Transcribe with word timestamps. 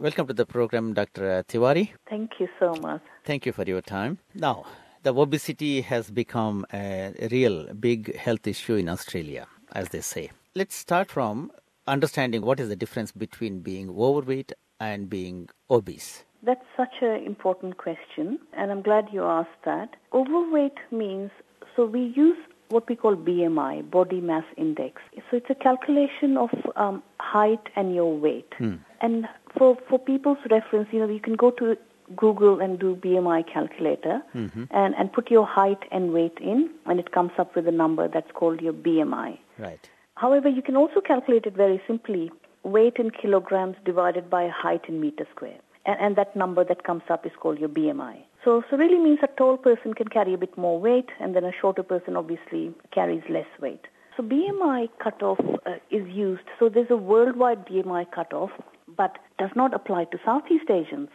Welcome 0.00 0.28
to 0.28 0.32
the 0.32 0.46
program, 0.46 0.94
Dr. 0.94 1.42
Tiwari. 1.48 1.90
Thank 2.08 2.38
you 2.38 2.46
so 2.60 2.72
much. 2.80 3.00
Thank 3.24 3.44
you 3.44 3.52
for 3.52 3.64
your 3.64 3.80
time. 3.80 4.18
Now, 4.32 4.64
the 5.02 5.12
obesity 5.12 5.80
has 5.80 6.08
become 6.08 6.64
a 6.72 7.12
real 7.32 7.74
big 7.74 8.14
health 8.14 8.46
issue 8.46 8.76
in 8.76 8.88
Australia, 8.88 9.48
as 9.72 9.88
they 9.88 10.00
say. 10.00 10.30
Let's 10.54 10.76
start 10.76 11.10
from 11.10 11.50
understanding 11.88 12.42
what 12.42 12.60
is 12.60 12.68
the 12.68 12.76
difference 12.76 13.10
between 13.10 13.58
being 13.58 13.90
overweight 13.90 14.52
and 14.78 15.10
being 15.10 15.48
obese. 15.68 16.22
That's 16.44 16.64
such 16.76 17.02
an 17.02 17.26
important 17.26 17.78
question, 17.78 18.38
and 18.52 18.70
I'm 18.70 18.82
glad 18.82 19.08
you 19.12 19.24
asked 19.24 19.64
that. 19.64 19.96
Overweight 20.12 20.78
means 20.92 21.32
so 21.74 21.86
we 21.86 22.12
use 22.14 22.38
what 22.68 22.88
we 22.88 22.94
call 22.94 23.16
BMI, 23.16 23.90
body 23.90 24.20
mass 24.20 24.44
index. 24.56 25.02
So 25.28 25.38
it's 25.38 25.50
a 25.50 25.56
calculation 25.56 26.36
of 26.36 26.50
um, 26.76 27.02
height 27.18 27.66
and 27.74 27.96
your 27.96 28.16
weight. 28.16 28.52
And 29.00 29.28
for, 29.56 29.76
for 29.88 29.98
people's 29.98 30.38
reference, 30.50 30.88
you 30.92 30.98
know, 31.00 31.08
you 31.08 31.20
can 31.20 31.34
go 31.34 31.50
to 31.52 31.76
Google 32.16 32.60
and 32.60 32.78
do 32.78 32.96
BMI 32.96 33.52
calculator 33.52 34.22
and, 34.70 34.94
and 34.94 35.12
put 35.12 35.30
your 35.30 35.46
height 35.46 35.82
and 35.90 36.12
weight 36.12 36.38
in, 36.40 36.70
and 36.86 36.98
it 36.98 37.12
comes 37.12 37.32
up 37.38 37.54
with 37.54 37.68
a 37.68 37.72
number 37.72 38.08
that's 38.08 38.30
called 38.32 38.60
your 38.60 38.72
BMI. 38.72 39.38
Right. 39.58 39.88
However, 40.14 40.48
you 40.48 40.62
can 40.62 40.76
also 40.76 41.00
calculate 41.00 41.46
it 41.46 41.54
very 41.54 41.80
simply 41.86 42.30
weight 42.64 42.96
in 42.96 43.10
kilograms 43.10 43.76
divided 43.84 44.28
by 44.28 44.48
height 44.48 44.82
in 44.88 45.00
meter 45.00 45.26
square. 45.34 45.58
And, 45.86 46.00
and 46.00 46.16
that 46.16 46.34
number 46.34 46.64
that 46.64 46.84
comes 46.84 47.02
up 47.08 47.24
is 47.24 47.32
called 47.40 47.58
your 47.58 47.68
BMI. 47.68 48.22
So, 48.44 48.62
so 48.70 48.76
really 48.76 48.98
means 48.98 49.18
a 49.22 49.26
tall 49.26 49.56
person 49.56 49.94
can 49.94 50.08
carry 50.08 50.34
a 50.34 50.38
bit 50.38 50.56
more 50.56 50.80
weight, 50.80 51.08
and 51.20 51.36
then 51.36 51.44
a 51.44 51.52
shorter 51.60 51.82
person 51.82 52.16
obviously 52.16 52.74
carries 52.92 53.22
less 53.28 53.46
weight. 53.60 53.86
So 54.16 54.22
BMI 54.22 54.88
cutoff 55.02 55.38
uh, 55.66 55.76
is 55.90 56.06
used. 56.08 56.42
So 56.58 56.68
there's 56.68 56.90
a 56.90 56.96
worldwide 56.96 57.66
BMI 57.66 58.10
cutoff, 58.10 58.50
but 58.98 59.16
does 59.38 59.50
not 59.56 59.72
apply 59.72 60.04
to 60.04 60.18
Southeast 60.22 60.68
Asians. 60.68 61.08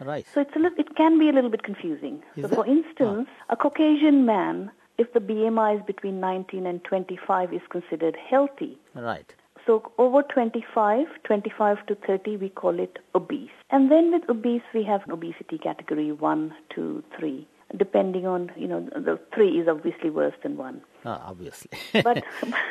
Right. 0.00 0.26
So 0.32 0.40
it's 0.40 0.56
a 0.56 0.58
little, 0.58 0.78
it 0.78 0.96
can 0.96 1.18
be 1.18 1.28
a 1.28 1.32
little 1.32 1.50
bit 1.50 1.62
confusing. 1.62 2.22
Is 2.36 2.44
so 2.44 2.48
it? 2.48 2.54
for 2.54 2.66
instance, 2.66 3.28
ah. 3.28 3.52
a 3.52 3.56
Caucasian 3.56 4.24
man, 4.24 4.70
if 4.96 5.12
the 5.12 5.20
BMI 5.20 5.80
is 5.80 5.86
between 5.86 6.20
19 6.20 6.66
and 6.66 6.82
25, 6.84 7.52
is 7.52 7.60
considered 7.68 8.16
healthy. 8.16 8.78
Right. 8.94 9.34
So 9.66 9.92
over 9.98 10.22
25, 10.22 11.06
25 11.24 11.86
to 11.86 11.94
30, 12.06 12.36
we 12.36 12.48
call 12.50 12.78
it 12.78 12.98
obese. 13.14 13.50
And 13.70 13.90
then 13.90 14.12
with 14.12 14.28
obese, 14.28 14.62
we 14.74 14.84
have 14.84 15.02
obesity 15.10 15.58
category 15.58 16.12
1, 16.12 16.54
2, 16.74 17.02
3. 17.18 17.46
Depending 17.76 18.26
on, 18.26 18.52
you 18.56 18.68
know, 18.68 18.80
the 18.94 19.18
3 19.34 19.48
is 19.60 19.68
obviously 19.68 20.10
worse 20.10 20.34
than 20.42 20.56
1. 20.56 20.80
Ah, 21.04 21.22
obviously. 21.26 21.70
But, 22.04 22.22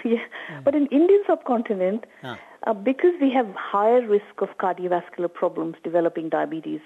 yeah, 0.04 0.26
but 0.64 0.76
in 0.76 0.88
Indian 0.88 1.22
subcontinent, 1.28 2.06
Ah. 2.23 2.38
uh, 2.68 2.73
because 2.73 3.14
we 3.22 3.30
have 3.31 3.48
higher 3.56 4.02
risk 4.08 4.42
of 4.42 4.50
cardiovascular 4.58 5.31
problems, 5.34 5.76
developing 5.84 6.30
diabetes, 6.30 6.80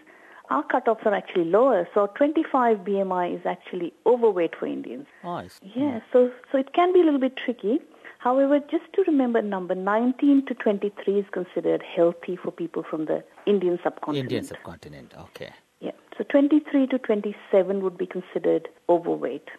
our 0.49 0.63
cutoffs 0.63 1.05
are 1.05 1.13
actually 1.13 1.45
lower. 1.45 1.87
So 1.93 2.07
25 2.15 2.77
BMI 2.85 3.35
is 3.35 3.45
actually 3.45 3.93
overweight 4.05 4.55
for 4.55 4.65
Indians. 4.65 5.05
oh. 5.23 5.43
Yeah, 5.75 5.99
so 6.11 6.31
so 6.51 6.57
it 6.57 6.73
can 6.73 6.93
be 6.93 7.01
a 7.01 7.03
little 7.03 7.19
bit 7.19 7.35
tricky. 7.45 7.79
However, 8.19 8.59
just 8.59 8.91
to 8.93 9.03
remember, 9.07 9.41
number 9.43 9.75
19 9.75 10.45
to 10.47 10.53
23 10.55 11.19
is 11.19 11.25
considered 11.31 11.83
healthy 11.95 12.35
for 12.35 12.51
people 12.51 12.83
from 12.89 13.05
the 13.05 13.23
Indian 13.45 13.77
subcontinent. 13.83 14.23
Indian 14.31 14.43
subcontinent. 14.43 15.13
Okay. 15.25 15.51
Yeah, 15.79 15.91
so 16.17 16.23
23 16.23 16.87
to 16.87 16.99
27 16.99 17.83
would 17.83 17.97
be 17.97 18.05
considered 18.07 18.67
overweight. 18.89 19.49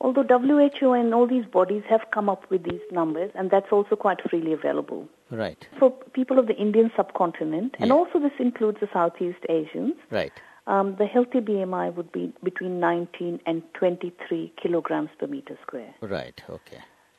Although 0.00 0.22
WHO 0.22 0.92
and 0.92 1.12
all 1.12 1.26
these 1.26 1.44
bodies 1.44 1.82
have 1.88 2.02
come 2.12 2.28
up 2.28 2.48
with 2.50 2.62
these 2.62 2.80
numbers, 2.92 3.32
and 3.34 3.50
that's 3.50 3.72
also 3.72 3.96
quite 3.96 4.18
freely 4.30 4.52
available. 4.52 5.08
Right. 5.30 5.66
For 5.78 5.90
people 6.12 6.38
of 6.38 6.46
the 6.46 6.54
Indian 6.54 6.90
subcontinent, 6.96 7.74
and 7.80 7.90
also 7.90 8.20
this 8.20 8.32
includes 8.38 8.78
the 8.80 8.88
Southeast 8.92 9.40
Asians, 9.48 9.94
Right. 10.10 10.32
um, 10.68 10.94
the 10.96 11.06
healthy 11.06 11.40
BMI 11.40 11.94
would 11.96 12.12
be 12.12 12.32
between 12.44 12.78
19 12.78 13.40
and 13.44 13.62
23 13.74 14.52
kilograms 14.62 15.10
per 15.18 15.26
meter 15.26 15.58
square. 15.62 15.92
Right. 16.00 16.40
Okay. 16.48 16.78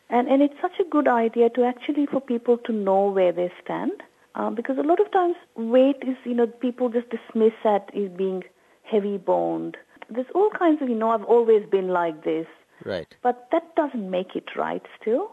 And, 0.09 0.27
and 0.29 0.41
it's 0.41 0.59
such 0.61 0.79
a 0.79 0.89
good 0.89 1.07
idea 1.07 1.49
to 1.51 1.65
actually 1.65 2.05
for 2.07 2.21
people 2.21 2.57
to 2.59 2.71
know 2.71 3.09
where 3.11 3.31
they 3.33 3.51
stand. 3.63 3.91
Um, 4.35 4.55
because 4.55 4.77
a 4.77 4.83
lot 4.83 4.99
of 4.99 5.11
times 5.11 5.35
weight 5.55 5.97
is, 6.03 6.15
you 6.23 6.33
know, 6.33 6.47
people 6.47 6.89
just 6.89 7.07
dismiss 7.09 7.53
that 7.63 7.89
as 7.95 8.09
being 8.11 8.43
heavy 8.83 9.17
boned. 9.17 9.75
There's 10.09 10.27
all 10.33 10.49
kinds 10.49 10.81
of, 10.81 10.89
you 10.89 10.95
know, 10.95 11.09
I've 11.11 11.23
always 11.23 11.67
been 11.69 11.89
like 11.89 12.23
this. 12.23 12.47
Right. 12.85 13.13
But 13.21 13.47
that 13.51 13.75
doesn't 13.75 14.09
make 14.09 14.35
it 14.35 14.55
right 14.55 14.83
still. 15.01 15.31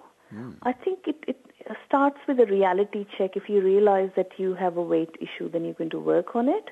I 0.62 0.72
think 0.72 1.00
it, 1.06 1.16
it 1.28 1.36
starts 1.86 2.18
with 2.26 2.40
a 2.40 2.46
reality 2.46 3.06
check. 3.16 3.36
If 3.36 3.48
you 3.48 3.60
realize 3.60 4.10
that 4.16 4.30
you 4.38 4.54
have 4.54 4.76
a 4.76 4.82
weight 4.82 5.14
issue, 5.20 5.50
then 5.50 5.64
you're 5.64 5.74
going 5.74 5.90
to 5.90 6.00
work 6.00 6.34
on 6.34 6.48
it. 6.48 6.70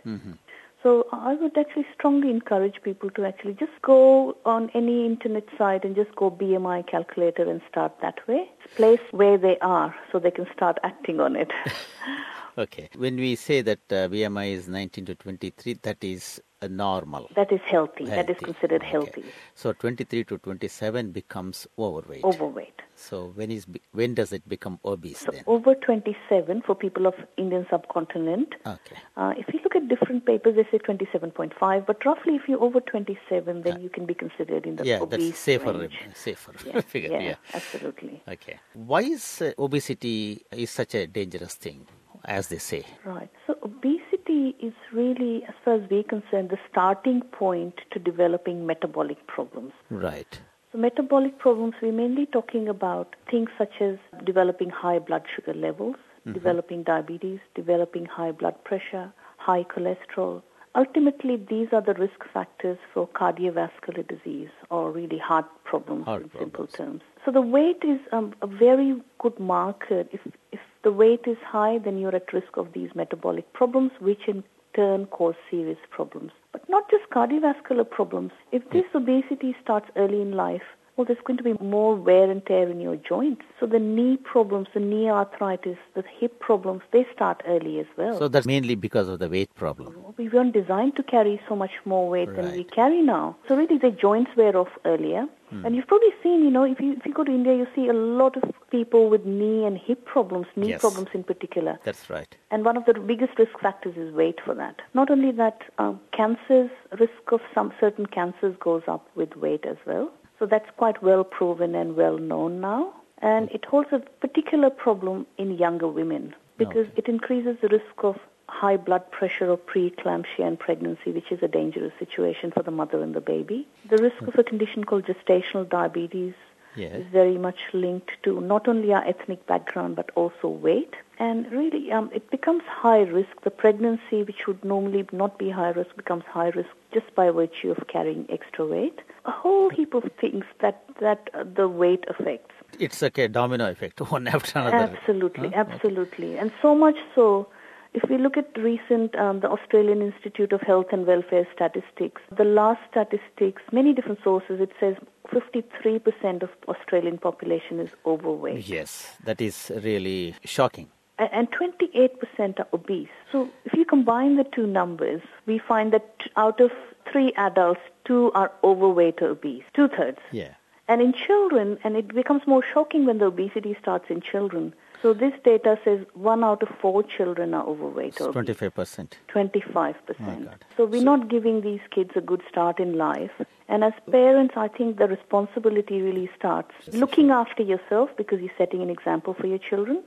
So 0.84 1.06
I 1.12 1.34
would 1.34 1.56
actually 1.56 1.86
strongly 1.94 2.28
encourage 2.28 2.74
people 2.82 3.08
to 3.12 3.24
actually 3.24 3.54
just 3.54 3.72
go 3.80 4.36
on 4.44 4.70
any 4.74 5.06
internet 5.06 5.44
site 5.56 5.82
and 5.82 5.96
just 5.96 6.14
go 6.14 6.30
BMI 6.30 6.86
calculator 6.86 7.50
and 7.50 7.62
start 7.70 7.94
that 8.02 8.18
way. 8.28 8.50
Place 8.76 9.00
where 9.10 9.38
they 9.38 9.56
are 9.62 9.96
so 10.12 10.18
they 10.18 10.30
can 10.30 10.46
start 10.54 10.76
acting 10.84 11.20
on 11.20 11.36
it. 11.36 11.50
Okay. 12.56 12.88
When 12.96 13.16
we 13.16 13.34
say 13.36 13.62
that 13.62 13.80
uh, 13.90 14.08
BMI 14.08 14.52
is 14.52 14.68
19 14.68 15.06
to 15.06 15.14
23, 15.14 15.74
that 15.82 16.02
is 16.04 16.40
a 16.62 16.68
normal. 16.68 17.28
that 17.36 17.52
is 17.52 17.60
healthy. 17.70 18.04
That 18.06 18.30
is 18.30 18.36
considered 18.38 18.82
Okay. 18.82 18.90
healthy. 18.90 19.24
So 19.54 19.72
23 19.72 20.24
to 20.24 20.38
27 20.38 21.10
becomes 21.10 21.66
overweight. 21.78 22.24
Overweight. 22.24 22.70
So 22.96 23.32
when 23.34 23.50
is 23.50 23.66
when 23.92 24.14
does 24.14 24.32
it 24.32 24.48
become 24.48 24.78
obese 24.84 25.18
So 25.18 25.32
then? 25.32 25.42
over 25.48 25.74
27 25.74 26.62
for 26.64 26.74
people 26.76 27.06
of 27.08 27.14
Indian 27.36 27.66
subcontinent. 27.68 28.54
Okay. 28.64 28.96
Uh, 29.16 29.32
if 29.36 29.52
you 29.52 29.58
look 29.64 29.74
at 29.74 29.88
different 29.88 30.24
papers, 30.24 30.54
they 30.54 30.62
say 30.70 30.78
27.5, 30.78 31.86
but 31.86 32.04
roughly 32.06 32.36
if 32.36 32.42
you're 32.48 32.62
over 32.62 32.80
27, 32.80 33.62
then 33.62 33.80
you 33.80 33.90
can 33.90 34.06
be 34.06 34.14
considered 34.14 34.64
in 34.64 34.76
the 34.76 34.86
Yeah, 34.86 35.00
obese 35.02 35.30
that's 35.30 35.38
safer 35.40 35.72
range. 35.72 35.98
safer 36.14 36.52
Yeah, 36.64 36.80
figure. 36.92 37.10
yeah, 37.10 37.22
Yeah. 37.22 37.36
absolutely. 37.52 38.22
Okay. 38.28 38.60
Why 38.74 39.00
is 39.02 39.42
uh, 39.42 39.52
obesity 39.58 40.44
is 40.52 40.70
such 40.70 40.94
a 40.94 41.06
dangerous 41.08 41.54
thing, 41.56 41.86
as 42.24 42.48
they 42.48 42.58
say? 42.58 42.84
Right. 43.04 43.30
So 43.46 43.56
obesity 43.62 44.56
is 44.60 44.72
really, 44.92 45.44
as 45.48 45.54
far 45.64 45.74
as 45.74 45.90
we're 45.90 46.02
concerned, 46.02 46.50
the 46.50 46.58
starting 46.70 47.22
point 47.22 47.74
to 47.92 47.98
developing 47.98 48.66
metabolic 48.66 49.26
problems. 49.26 49.72
Right. 49.90 50.40
So 50.72 50.78
metabolic 50.78 51.38
problems, 51.38 51.74
we're 51.80 51.92
mainly 51.92 52.26
talking 52.26 52.68
about 52.68 53.14
things 53.30 53.50
such 53.56 53.80
as 53.80 53.96
developing 54.24 54.70
high 54.70 54.98
blood 54.98 55.22
sugar 55.34 55.54
levels, 55.54 55.96
developing 56.32 56.82
diabetes, 56.82 57.38
developing 57.54 58.06
high 58.06 58.32
blood 58.32 58.56
pressure, 58.64 59.12
high 59.36 59.64
cholesterol. 59.64 60.42
Ultimately, 60.74 61.36
these 61.36 61.68
are 61.72 61.82
the 61.82 61.94
risk 61.94 62.24
factors 62.32 62.78
for 62.92 63.06
cardiovascular 63.06 64.08
disease 64.08 64.48
or 64.70 64.90
really 64.90 65.18
heart 65.18 65.44
problems 65.64 66.04
Heart 66.06 66.22
in 66.22 66.30
simple 66.30 66.66
problems. 66.66 66.72
terms. 66.74 67.02
So 67.24 67.30
the 67.30 67.42
weight 67.42 67.82
is 67.84 68.00
um, 68.10 68.34
a 68.42 68.48
very 68.48 68.96
good 69.20 69.38
marker. 69.38 70.00
If, 70.10 70.20
if 70.50 70.58
the 70.84 70.92
weight 70.92 71.22
is 71.26 71.38
high, 71.44 71.78
then 71.78 71.98
you're 71.98 72.14
at 72.14 72.32
risk 72.32 72.56
of 72.56 72.68
these 72.74 72.90
metabolic 72.94 73.52
problems, 73.52 73.90
which 74.00 74.28
in 74.28 74.44
turn 74.76 75.06
cause 75.06 75.34
serious 75.50 75.78
problems. 75.90 76.30
But 76.52 76.68
not 76.68 76.90
just 76.90 77.10
cardiovascular 77.10 77.88
problems. 77.88 78.32
If 78.52 78.68
this 78.70 78.84
obesity 78.94 79.56
starts 79.62 79.86
early 79.96 80.20
in 80.20 80.32
life, 80.32 80.62
well, 80.96 81.04
there's 81.04 81.18
going 81.24 81.36
to 81.38 81.42
be 81.42 81.54
more 81.54 81.96
wear 81.96 82.30
and 82.30 82.44
tear 82.46 82.68
in 82.68 82.80
your 82.80 82.96
joints. 82.96 83.42
So 83.58 83.66
the 83.66 83.78
knee 83.80 84.16
problems, 84.16 84.68
the 84.74 84.80
knee 84.80 85.08
arthritis, 85.10 85.76
the 85.94 86.04
hip 86.20 86.38
problems, 86.40 86.82
they 86.92 87.04
start 87.14 87.42
early 87.48 87.80
as 87.80 87.86
well. 87.96 88.18
So 88.18 88.28
that's 88.28 88.46
mainly 88.46 88.74
because 88.76 89.08
of 89.08 89.18
the 89.18 89.28
weight 89.28 89.52
problem. 89.54 89.96
we 90.16 90.28
weren't 90.28 90.52
designed 90.54 90.94
to 90.96 91.02
carry 91.02 91.40
so 91.48 91.56
much 91.56 91.72
more 91.84 92.08
weight 92.08 92.34
than 92.36 92.52
we 92.52 92.64
carry 92.64 93.02
now. 93.02 93.36
So 93.48 93.56
really, 93.56 93.78
the 93.78 93.90
joints 93.90 94.30
wear 94.36 94.56
off 94.56 94.68
earlier. 94.84 95.26
And 95.62 95.76
you've 95.76 95.86
probably 95.86 96.12
seen, 96.20 96.42
you 96.42 96.50
know, 96.50 96.64
if 96.64 96.80
you 96.80 96.94
if 96.94 97.06
you 97.06 97.14
go 97.14 97.22
to 97.22 97.30
India, 97.30 97.54
you 97.54 97.68
see 97.76 97.86
a 97.86 97.92
lot 97.92 98.36
of 98.36 98.42
people 98.72 99.08
with 99.08 99.24
knee 99.24 99.64
and 99.64 99.78
hip 99.78 100.04
problems, 100.04 100.48
knee 100.56 100.70
Yes. 100.70 100.80
problems 100.80 101.10
in 101.14 101.22
particular. 101.22 101.78
That's 101.84 102.10
right. 102.10 102.36
And 102.50 102.64
one 102.64 102.76
of 102.76 102.86
the 102.86 102.94
biggest 102.94 103.38
risk 103.38 103.56
factors 103.62 103.96
is 103.96 104.12
weight 104.12 104.40
for 104.44 104.52
that. 104.56 104.82
Not 104.94 105.12
only 105.12 105.30
that, 105.30 105.62
um, 105.78 106.00
cancers, 106.10 106.70
risk 106.98 107.30
of 107.30 107.40
some 107.54 107.72
certain 107.78 108.06
cancers 108.06 108.56
goes 108.58 108.82
up 108.88 109.06
with 109.14 109.36
weight 109.36 109.64
as 109.64 109.76
well. 109.86 110.10
So 110.44 110.48
that's 110.48 110.68
quite 110.76 111.02
well 111.02 111.24
proven 111.24 111.74
and 111.74 111.96
well 111.96 112.18
known 112.18 112.60
now. 112.60 112.92
And 113.22 113.50
it 113.50 113.64
holds 113.64 113.88
a 113.92 114.00
particular 114.20 114.68
problem 114.68 115.26
in 115.38 115.56
younger 115.56 115.88
women 115.88 116.34
because 116.58 116.86
Okay. 116.88 116.98
it 116.98 117.08
increases 117.08 117.56
the 117.62 117.68
risk 117.68 117.96
of 118.10 118.16
high 118.50 118.76
blood 118.76 119.10
pressure 119.10 119.48
or 119.50 119.56
preeclampsia 119.56 120.44
in 120.46 120.58
pregnancy, 120.58 121.12
which 121.12 121.32
is 121.32 121.42
a 121.42 121.48
dangerous 121.48 121.94
situation 121.98 122.50
for 122.50 122.62
the 122.62 122.70
mother 122.70 123.00
and 123.02 123.14
the 123.14 123.22
baby. 123.22 123.66
The 123.88 123.96
risk 123.96 124.20
of 124.20 124.34
a 124.38 124.44
condition 124.44 124.84
called 124.84 125.04
gestational 125.06 125.66
diabetes 125.66 126.34
Yes. 126.76 126.96
is 127.00 127.06
very 127.12 127.38
much 127.38 127.58
linked 127.72 128.10
to 128.24 128.40
not 128.40 128.66
only 128.68 128.92
our 128.92 129.04
ethnic 129.06 129.46
background 129.46 129.96
but 129.96 130.10
also 130.14 130.48
weight. 130.48 130.94
And 131.18 131.50
really, 131.52 131.92
um, 131.92 132.10
it 132.12 132.28
becomes 132.30 132.62
high 132.66 133.02
risk. 133.02 133.30
The 133.44 133.50
pregnancy, 133.50 134.24
which 134.24 134.46
would 134.48 134.64
normally 134.64 135.06
not 135.12 135.38
be 135.38 135.48
high 135.50 135.70
risk, 135.70 135.94
becomes 135.96 136.24
high 136.24 136.48
risk 136.48 136.70
just 136.92 137.14
by 137.14 137.30
virtue 137.30 137.70
of 137.70 137.86
carrying 137.86 138.26
extra 138.30 138.66
weight. 138.66 138.98
A 139.24 139.30
whole 139.30 139.70
heap 139.70 139.94
of 139.94 140.04
things 140.20 140.44
that 140.60 140.82
that 141.00 141.30
uh, 141.32 141.44
the 141.56 141.68
weight 141.68 142.04
affects. 142.08 142.52
It's 142.80 143.00
like 143.00 143.16
a 143.18 143.28
domino 143.28 143.70
effect, 143.70 144.00
one 144.10 144.26
after 144.26 144.58
another. 144.58 144.76
Absolutely, 144.96 145.50
Huh? 145.50 145.64
absolutely. 145.68 146.36
And 146.36 146.50
so 146.60 146.74
much 146.74 146.96
so, 147.14 147.46
If 147.94 148.10
we 148.10 148.18
look 148.18 148.36
at 148.36 148.48
recent, 148.58 149.14
um, 149.14 149.38
the 149.38 149.48
Australian 149.56 150.02
Institute 150.02 150.52
of 150.52 150.60
Health 150.62 150.86
and 150.90 151.06
Welfare 151.06 151.46
statistics, 151.54 152.20
the 152.36 152.42
last 152.60 152.80
statistics, 152.90 153.62
many 153.70 153.92
different 153.94 154.18
sources, 154.24 154.56
it 154.60 154.72
says 154.80 154.96
53% 155.34 156.42
of 156.42 156.50
Australian 156.68 157.18
population 157.18 157.80
is 157.80 157.90
overweight. 158.06 158.66
Yes, 158.66 159.16
that 159.24 159.40
is 159.40 159.72
really 159.82 160.34
shocking. 160.44 160.88
And 161.18 161.48
28% 161.52 162.58
are 162.58 162.66
obese. 162.72 163.08
So 163.30 163.48
if 163.64 163.72
you 163.74 163.84
combine 163.84 164.36
the 164.36 164.44
two 164.44 164.66
numbers, 164.66 165.22
we 165.46 165.58
find 165.58 165.92
that 165.92 166.08
out 166.36 166.60
of 166.60 166.70
three 167.10 167.32
adults, 167.36 167.80
two 168.04 168.32
are 168.34 168.50
overweight 168.64 169.22
or 169.22 169.28
obese, 169.28 169.62
two 169.74 169.88
thirds. 169.88 170.18
Yeah. 170.32 170.54
And 170.88 171.00
in 171.00 171.14
children, 171.14 171.78
and 171.84 171.96
it 171.96 172.08
becomes 172.14 172.42
more 172.46 172.64
shocking 172.74 173.06
when 173.06 173.18
the 173.18 173.26
obesity 173.26 173.76
starts 173.80 174.06
in 174.10 174.20
children. 174.20 174.74
So 175.04 175.12
this 175.12 175.34
data 175.44 175.78
says 175.84 176.00
one 176.14 176.42
out 176.42 176.62
of 176.62 176.70
four 176.80 177.02
children 177.02 177.52
are 177.52 177.66
overweight 177.66 178.18
or 178.22 178.32
25%. 178.32 179.12
25%. 179.28 180.44
God. 180.44 180.64
So 180.78 180.86
we're 180.86 181.02
not 181.02 181.28
giving 181.28 181.60
these 181.60 181.82
kids 181.94 182.12
a 182.16 182.22
good 182.22 182.40
start 182.48 182.80
in 182.80 182.96
life. 182.96 183.32
And 183.68 183.84
as 183.84 183.92
parents, 184.10 184.54
I 184.56 184.68
think 184.68 184.96
the 184.96 185.06
responsibility 185.06 186.00
really 186.00 186.30
starts 186.38 186.70
looking 186.94 187.30
after 187.30 187.62
yourself 187.62 188.08
because 188.16 188.40
you're 188.40 188.56
setting 188.56 188.80
an 188.80 188.88
example 188.88 189.34
for 189.38 189.46
your 189.46 189.58
children. 189.58 190.02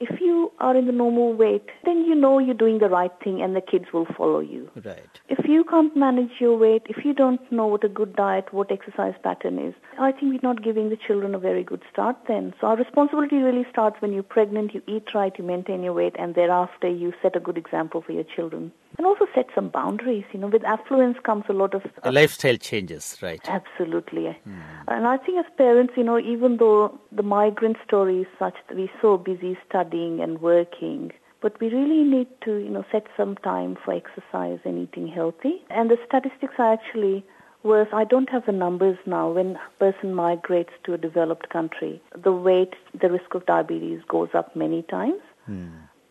If 0.00 0.18
you 0.18 0.50
are 0.60 0.74
in 0.74 0.86
the 0.86 0.92
normal 0.92 1.34
weight, 1.34 1.68
then 1.84 2.06
you 2.06 2.14
know 2.14 2.38
you're 2.38 2.54
doing 2.54 2.78
the 2.78 2.88
right 2.88 3.12
thing 3.22 3.42
and 3.42 3.54
the 3.54 3.60
kids 3.60 3.92
will 3.92 4.06
follow 4.16 4.40
you. 4.40 4.70
Right. 4.82 5.20
If 5.28 5.44
you 5.46 5.62
can't 5.62 5.94
manage 5.94 6.40
your 6.40 6.56
weight, 6.56 6.84
if 6.88 7.04
you 7.04 7.12
don't 7.12 7.40
know 7.52 7.66
what 7.66 7.84
a 7.84 7.88
good 7.88 8.16
diet, 8.16 8.50
what 8.50 8.72
exercise 8.72 9.12
pattern 9.22 9.58
is, 9.58 9.74
I 9.98 10.12
think 10.12 10.32
we're 10.32 10.40
not 10.42 10.62
giving 10.62 10.88
the 10.88 10.96
children 10.96 11.34
a 11.34 11.38
very 11.38 11.62
good 11.62 11.82
start 11.92 12.16
then. 12.28 12.54
So 12.60 12.68
our 12.68 12.76
responsibility 12.76 13.36
really 13.36 13.66
starts 13.70 14.00
when 14.00 14.14
you're 14.14 14.22
pregnant, 14.22 14.72
you 14.74 14.82
eat 14.86 15.14
right, 15.14 15.36
you 15.38 15.44
maintain 15.44 15.82
your 15.82 15.92
weight, 15.92 16.16
and 16.18 16.34
thereafter 16.34 16.88
you 16.88 17.12
set 17.20 17.36
a 17.36 17.40
good 17.40 17.58
example 17.58 18.00
for 18.00 18.12
your 18.12 18.24
children. 18.24 18.72
And 18.96 19.06
also 19.06 19.26
set 19.34 19.46
some 19.54 19.68
boundaries. 19.68 20.24
You 20.32 20.40
know, 20.40 20.48
with 20.48 20.64
affluence 20.64 21.18
comes 21.22 21.44
a 21.48 21.52
lot 21.52 21.74
of 21.74 21.84
uh, 21.84 22.00
The 22.04 22.12
lifestyle 22.12 22.56
changes, 22.56 23.18
right? 23.22 23.40
Absolutely. 23.46 24.36
Hmm. 24.44 24.60
And 24.88 25.06
I 25.06 25.16
think 25.18 25.38
as 25.38 25.50
parents, 25.56 25.92
you 25.96 26.04
know, 26.04 26.18
even 26.18 26.56
though 26.56 26.98
the 27.12 27.22
migrant 27.22 27.76
story 27.86 28.22
is 28.22 28.26
such 28.38 28.54
that 28.68 28.76
we're 28.76 28.90
so 29.00 29.16
busy 29.16 29.56
studying 29.68 29.89
and 29.92 30.40
working, 30.40 31.12
but 31.40 31.58
we 31.60 31.68
really 31.68 32.04
need 32.04 32.28
to, 32.44 32.56
you 32.56 32.68
know, 32.68 32.84
set 32.92 33.06
some 33.16 33.36
time 33.36 33.76
for 33.84 33.94
exercise 33.94 34.58
and 34.64 34.78
eating 34.78 35.08
healthy. 35.08 35.62
And 35.70 35.90
the 35.90 35.96
statistics 36.06 36.54
are 36.58 36.72
actually 36.72 37.24
worse. 37.62 37.88
I 37.92 38.04
don't 38.04 38.28
have 38.30 38.46
the 38.46 38.52
numbers 38.52 38.98
now. 39.06 39.30
When 39.30 39.56
a 39.56 39.78
person 39.78 40.14
migrates 40.14 40.72
to 40.84 40.94
a 40.94 40.98
developed 40.98 41.48
country, 41.50 42.02
the 42.16 42.32
weight, 42.32 42.74
the 43.00 43.10
risk 43.10 43.34
of 43.34 43.46
diabetes 43.46 44.00
goes 44.08 44.28
up 44.34 44.54
many 44.54 44.82
times. 44.82 45.20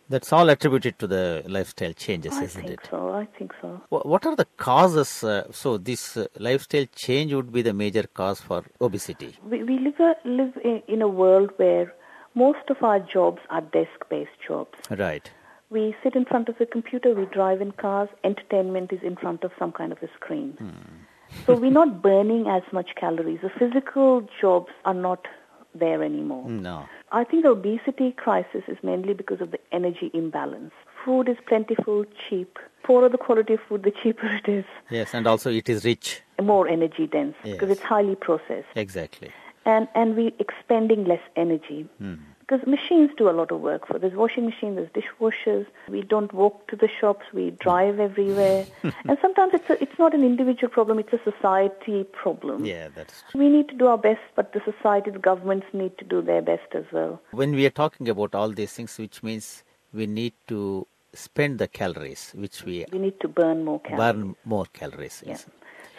That's 0.08 0.32
all 0.32 0.48
attributed 0.50 0.98
to 0.98 1.06
the 1.06 1.44
lifestyle 1.46 1.92
changes, 1.92 2.32
I 2.32 2.42
isn't 2.42 2.62
think 2.62 2.80
it? 2.80 2.88
so. 2.90 3.10
I 3.12 3.28
think 3.38 3.52
so. 3.62 3.80
What 3.90 4.26
are 4.26 4.34
the 4.34 4.46
causes? 4.56 5.22
Uh, 5.22 5.44
so, 5.52 5.78
this 5.78 6.16
uh, 6.16 6.26
lifestyle 6.36 6.86
change 6.96 7.32
would 7.32 7.52
be 7.52 7.62
the 7.62 7.72
major 7.72 8.02
cause 8.12 8.40
for 8.40 8.64
obesity. 8.80 9.36
We, 9.44 9.62
we 9.62 9.78
live, 9.78 10.00
a, 10.00 10.14
live 10.24 10.58
in, 10.64 10.82
in 10.88 11.00
a 11.00 11.06
world 11.06 11.52
where 11.58 11.94
most 12.34 12.68
of 12.68 12.82
our 12.82 13.00
jobs 13.00 13.40
are 13.50 13.60
desk-based 13.60 14.30
jobs. 14.46 14.78
Right. 14.90 15.30
We 15.70 15.94
sit 16.02 16.16
in 16.16 16.24
front 16.24 16.48
of 16.48 16.60
a 16.60 16.66
computer, 16.66 17.14
we 17.14 17.26
drive 17.26 17.60
in 17.60 17.72
cars, 17.72 18.08
entertainment 18.24 18.92
is 18.92 19.00
in 19.02 19.16
front 19.16 19.44
of 19.44 19.52
some 19.58 19.72
kind 19.72 19.92
of 19.92 19.98
a 20.02 20.08
screen. 20.14 20.52
Hmm. 20.58 21.44
so 21.46 21.54
we're 21.54 21.70
not 21.70 22.02
burning 22.02 22.48
as 22.48 22.62
much 22.72 22.90
calories. 22.96 23.38
The 23.42 23.50
physical 23.50 24.28
jobs 24.40 24.72
are 24.84 24.94
not 24.94 25.26
there 25.74 26.02
anymore. 26.02 26.44
Hmm, 26.44 26.62
no. 26.62 26.88
I 27.12 27.24
think 27.24 27.44
the 27.44 27.50
obesity 27.50 28.12
crisis 28.12 28.62
is 28.68 28.78
mainly 28.82 29.14
because 29.14 29.40
of 29.40 29.50
the 29.50 29.58
energy 29.72 30.10
imbalance. 30.14 30.72
Food 31.04 31.28
is 31.28 31.36
plentiful, 31.46 32.04
cheap. 32.28 32.58
Poorer 32.82 33.08
the 33.08 33.18
quality 33.18 33.54
of 33.54 33.60
food, 33.68 33.82
the 33.82 33.92
cheaper 34.02 34.26
it 34.26 34.48
is. 34.48 34.64
Yes, 34.90 35.14
and 35.14 35.26
also 35.26 35.50
it 35.50 35.68
is 35.68 35.84
rich. 35.84 36.22
More 36.42 36.66
energy 36.66 37.06
dense 37.06 37.36
because 37.42 37.70
it's 37.70 37.82
highly 37.82 38.16
processed. 38.16 38.68
Exactly. 38.74 39.30
And 39.64 39.88
and 39.94 40.16
we 40.16 40.34
expending 40.38 41.04
less 41.04 41.20
energy. 41.36 41.88
Hmm. 41.98 42.14
Because 42.40 42.66
machines 42.66 43.10
do 43.16 43.30
a 43.30 43.30
lot 43.30 43.52
of 43.52 43.60
work 43.60 43.86
for 43.86 43.96
there's 44.00 44.14
washing 44.14 44.44
machines 44.44 44.74
there's 44.76 44.90
dishwashers 44.90 45.66
we 45.88 46.02
don't 46.02 46.32
walk 46.32 46.66
to 46.66 46.74
the 46.74 46.88
shops 47.00 47.24
we 47.32 47.52
drive 47.52 48.00
everywhere. 48.00 48.66
And 49.08 49.16
sometimes 49.22 49.54
it's 49.54 49.70
a, 49.70 49.80
it's 49.80 49.98
not 50.00 50.14
an 50.14 50.24
individual 50.24 50.68
problem 50.68 50.98
it's 50.98 51.12
a 51.12 51.20
society 51.22 52.04
problem. 52.04 52.64
Yeah, 52.64 52.88
that's 52.88 53.22
we 53.34 53.48
need 53.48 53.68
to 53.68 53.76
do 53.76 53.86
our 53.86 53.98
best 53.98 54.20
but 54.34 54.52
the 54.52 54.60
society 54.64 55.10
the 55.12 55.20
governments 55.20 55.66
need 55.72 55.96
to 55.98 56.04
do 56.04 56.22
their 56.22 56.42
best 56.42 56.74
as 56.74 56.84
well. 56.92 57.20
When 57.30 57.52
we 57.52 57.66
are 57.66 57.76
talking 57.82 58.08
about 58.08 58.34
all 58.34 58.50
these 58.50 58.72
things, 58.72 58.98
which 58.98 59.22
means 59.22 59.62
we 59.92 60.06
need 60.06 60.32
to 60.48 60.86
spend 61.12 61.58
the 61.58 61.68
calories, 61.68 62.32
which 62.34 62.64
we 62.64 62.84
we 62.92 62.98
need 62.98 63.20
to 63.20 63.28
burn 63.28 63.64
more 63.64 63.80
calories. 63.80 64.12
burn 64.12 64.36
more 64.44 64.66
calories. 64.72 65.22
Yeah. 65.24 65.38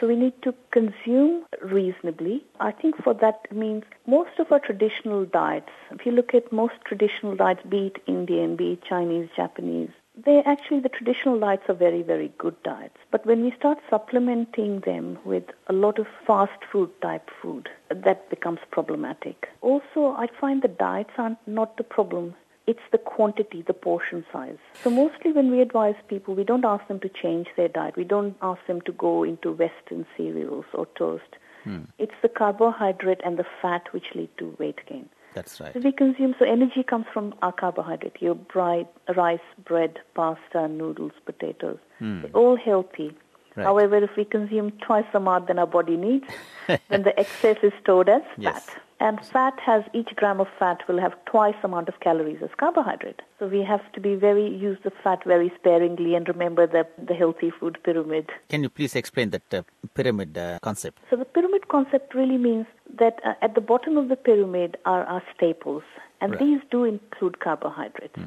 So 0.01 0.07
we 0.07 0.15
need 0.15 0.41
to 0.41 0.55
consume 0.71 1.45
reasonably. 1.61 2.43
I 2.59 2.71
think 2.71 2.95
for 3.03 3.13
that 3.13 3.45
means 3.51 3.83
most 4.07 4.39
of 4.39 4.51
our 4.51 4.59
traditional 4.59 5.25
diets, 5.25 5.69
if 5.91 6.07
you 6.07 6.11
look 6.11 6.33
at 6.33 6.51
most 6.51 6.73
traditional 6.85 7.35
diets, 7.35 7.61
be 7.69 7.93
it 7.93 8.01
Indian, 8.07 8.55
be 8.55 8.71
it 8.71 8.83
Chinese, 8.83 9.29
Japanese, 9.35 9.91
they 10.25 10.41
actually, 10.43 10.79
the 10.79 10.89
traditional 10.89 11.39
diets 11.39 11.63
are 11.69 11.75
very, 11.75 12.01
very 12.01 12.33
good 12.39 12.61
diets. 12.63 12.97
But 13.11 13.25
when 13.27 13.43
we 13.43 13.51
start 13.51 13.77
supplementing 13.89 14.81
them 14.81 15.19
with 15.23 15.45
a 15.67 15.73
lot 15.73 15.99
of 15.99 16.07
fast 16.25 16.65
food 16.71 16.89
type 17.01 17.29
food, 17.41 17.69
that 17.89 18.29
becomes 18.29 18.59
problematic. 18.71 19.49
Also, 19.61 20.15
I 20.17 20.27
find 20.39 20.63
the 20.63 20.67
diets 20.67 21.11
are 21.17 21.37
not 21.45 21.61
not 21.61 21.77
the 21.77 21.83
problem 21.83 22.33
it's 22.71 22.87
the 22.95 22.97
quantity, 23.13 23.59
the 23.71 23.73
portion 23.87 24.19
size. 24.33 24.61
So 24.83 24.89
mostly 24.89 25.29
when 25.37 25.47
we 25.53 25.59
advise 25.67 25.95
people, 26.13 26.31
we 26.35 26.45
don't 26.51 26.65
ask 26.73 26.83
them 26.87 26.99
to 27.05 27.09
change 27.21 27.47
their 27.57 27.67
diet. 27.79 27.95
We 27.97 28.03
don't 28.15 28.35
ask 28.41 28.61
them 28.67 28.79
to 28.87 28.93
go 29.07 29.13
into 29.31 29.51
Western 29.63 30.05
cereals 30.15 30.65
or 30.73 30.85
toast. 31.01 31.31
Hmm. 31.65 31.83
It's 31.99 32.19
the 32.21 32.29
carbohydrate 32.29 33.21
and 33.25 33.37
the 33.37 33.45
fat 33.61 33.83
which 33.93 34.07
lead 34.15 34.29
to 34.39 34.45
weight 34.59 34.79
gain. 34.89 35.07
That's 35.33 35.59
right. 35.61 35.73
So 35.73 35.79
we 35.79 35.91
consume, 35.91 36.35
so 36.39 36.45
energy 36.45 36.83
comes 36.83 37.05
from 37.13 37.33
our 37.41 37.51
carbohydrate, 37.63 38.17
your 38.21 38.35
bright, 38.35 38.87
rice, 39.15 39.47
bread, 39.65 39.99
pasta, 40.15 40.67
noodles, 40.67 41.13
potatoes. 41.25 41.79
Hmm. 41.99 42.21
They're 42.21 42.31
all 42.41 42.57
healthy. 42.57 43.09
Right. 43.55 43.65
However, 43.65 43.97
if 43.97 44.11
we 44.17 44.25
consume 44.25 44.71
twice 44.87 45.05
the 45.11 45.17
amount 45.17 45.47
than 45.47 45.59
our 45.59 45.67
body 45.67 45.97
needs, 45.97 46.25
then 46.89 47.03
the 47.03 47.17
excess 47.19 47.57
is 47.63 47.73
stored 47.81 48.09
as 48.09 48.21
Yes. 48.37 48.65
fat. 48.65 48.81
And 49.01 49.19
fat 49.33 49.55
has, 49.65 49.83
each 49.93 50.11
gram 50.15 50.39
of 50.39 50.47
fat 50.59 50.79
will 50.87 50.99
have 50.99 51.13
twice 51.25 51.55
the 51.61 51.67
amount 51.67 51.89
of 51.89 51.99
calories 52.01 52.41
as 52.43 52.51
carbohydrate. 52.57 53.21
So 53.39 53.47
we 53.47 53.63
have 53.63 53.81
to 53.93 53.99
be 53.99 54.13
very, 54.13 54.47
use 54.47 54.77
the 54.83 54.91
fat 55.03 55.23
very 55.25 55.51
sparingly 55.59 56.13
and 56.13 56.27
remember 56.27 56.67
the, 56.67 56.85
the 57.03 57.15
healthy 57.15 57.51
food 57.59 57.79
pyramid. 57.83 58.29
Can 58.49 58.61
you 58.61 58.69
please 58.69 58.95
explain 58.95 59.31
that 59.31 59.51
uh, 59.51 59.63
pyramid 59.95 60.37
uh, 60.37 60.59
concept? 60.61 60.99
So 61.09 61.15
the 61.15 61.25
pyramid 61.25 61.67
concept 61.67 62.13
really 62.13 62.37
means 62.37 62.67
that 62.99 63.19
uh, 63.25 63.33
at 63.41 63.55
the 63.55 63.61
bottom 63.61 63.97
of 63.97 64.07
the 64.09 64.15
pyramid 64.15 64.77
are 64.85 65.03
our 65.05 65.23
staples, 65.35 65.83
and 66.21 66.33
Right. 66.33 66.39
these 66.39 66.59
do 66.69 66.83
include 66.83 67.39
carbohydrates, 67.39 68.19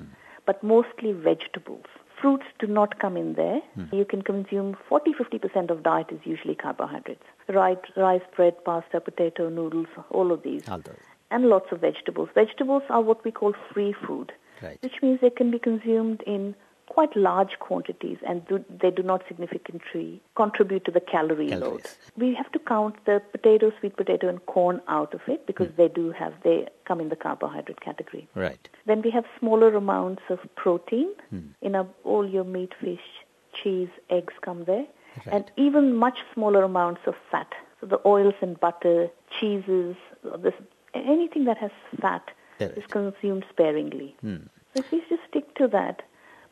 but 0.44 0.60
mostly 0.64 1.12
vegetables. 1.12 1.86
Fruits 2.24 2.46
do 2.58 2.66
not 2.66 2.98
come 3.00 3.18
in 3.18 3.34
there. 3.34 3.60
Hmm. 3.74 3.94
You 3.94 4.06
can 4.06 4.22
consume 4.22 4.78
40-50% 4.90 5.68
of 5.68 5.82
diet 5.82 6.06
is 6.10 6.20
usually 6.24 6.54
carbohydrates. 6.54 7.22
Right, 7.50 7.78
rice, 7.98 8.22
bread, 8.34 8.54
pasta, 8.64 9.02
potato, 9.02 9.50
noodles, 9.50 9.88
all 10.08 10.32
of 10.32 10.42
these. 10.42 10.66
All 10.66 10.78
those. 10.78 10.96
And 11.30 11.50
lots 11.50 11.66
of 11.70 11.82
vegetables. 11.82 12.30
Vegetables 12.34 12.82
are 12.88 13.02
what 13.02 13.22
we 13.26 13.30
call 13.30 13.52
free 13.74 13.94
food, 14.06 14.32
Right. 14.62 14.78
which 14.82 15.02
means 15.02 15.20
they 15.20 15.28
can 15.28 15.50
be 15.50 15.58
consumed 15.58 16.22
in 16.26 16.54
quite 16.88 17.16
large 17.16 17.58
quantities 17.60 18.18
and 18.26 18.46
do, 18.46 18.64
they 18.68 18.90
do 18.90 19.02
not 19.02 19.22
significantly 19.26 20.20
contribute 20.36 20.84
to 20.84 20.90
the 20.90 21.00
calorie 21.00 21.48
load. 21.48 21.82
We 22.16 22.34
have 22.34 22.50
to 22.52 22.58
count 22.58 22.96
the 23.06 23.22
potato, 23.32 23.72
sweet 23.80 23.96
potato, 23.96 24.28
and 24.28 24.44
corn 24.46 24.80
out 24.88 25.14
of 25.14 25.20
it 25.26 25.46
because 25.46 25.68
hmm. 25.68 25.76
they 25.76 25.88
do 25.88 26.12
have, 26.12 26.34
they 26.42 26.68
come 26.84 27.00
in 27.00 27.08
the 27.08 27.16
carbohydrate 27.16 27.80
category. 27.80 28.28
Right. 28.34 28.68
Then 28.86 29.02
we 29.02 29.10
have 29.10 29.24
smaller 29.38 29.74
amounts 29.74 30.22
of 30.28 30.38
protein 30.56 31.10
hmm. 31.30 31.48
in 31.62 31.74
a, 31.74 31.86
all 32.04 32.28
your 32.28 32.44
meat, 32.44 32.72
fish, 32.80 33.00
cheese, 33.62 33.88
eggs 34.10 34.34
come 34.42 34.64
there, 34.64 34.86
and 35.26 35.50
even 35.56 35.96
much 35.96 36.18
smaller 36.32 36.62
amounts 36.64 37.02
of 37.06 37.14
fat. 37.30 37.52
So 37.80 37.86
the 37.86 38.00
oils 38.06 38.34
and 38.40 38.58
butter, 38.58 39.08
cheeses, 39.38 39.96
this 40.38 40.54
anything 40.94 41.44
that 41.44 41.58
has 41.58 41.70
fat 42.00 42.30
Correct. 42.58 42.78
is 42.78 42.84
consumed 42.86 43.44
sparingly. 43.50 44.16
Hmm. 44.20 44.36
So 44.74 44.80
if 44.80 44.90
we 44.90 45.00
just 45.08 45.22
stick 45.28 45.54
to 45.56 45.68
that. 45.68 46.02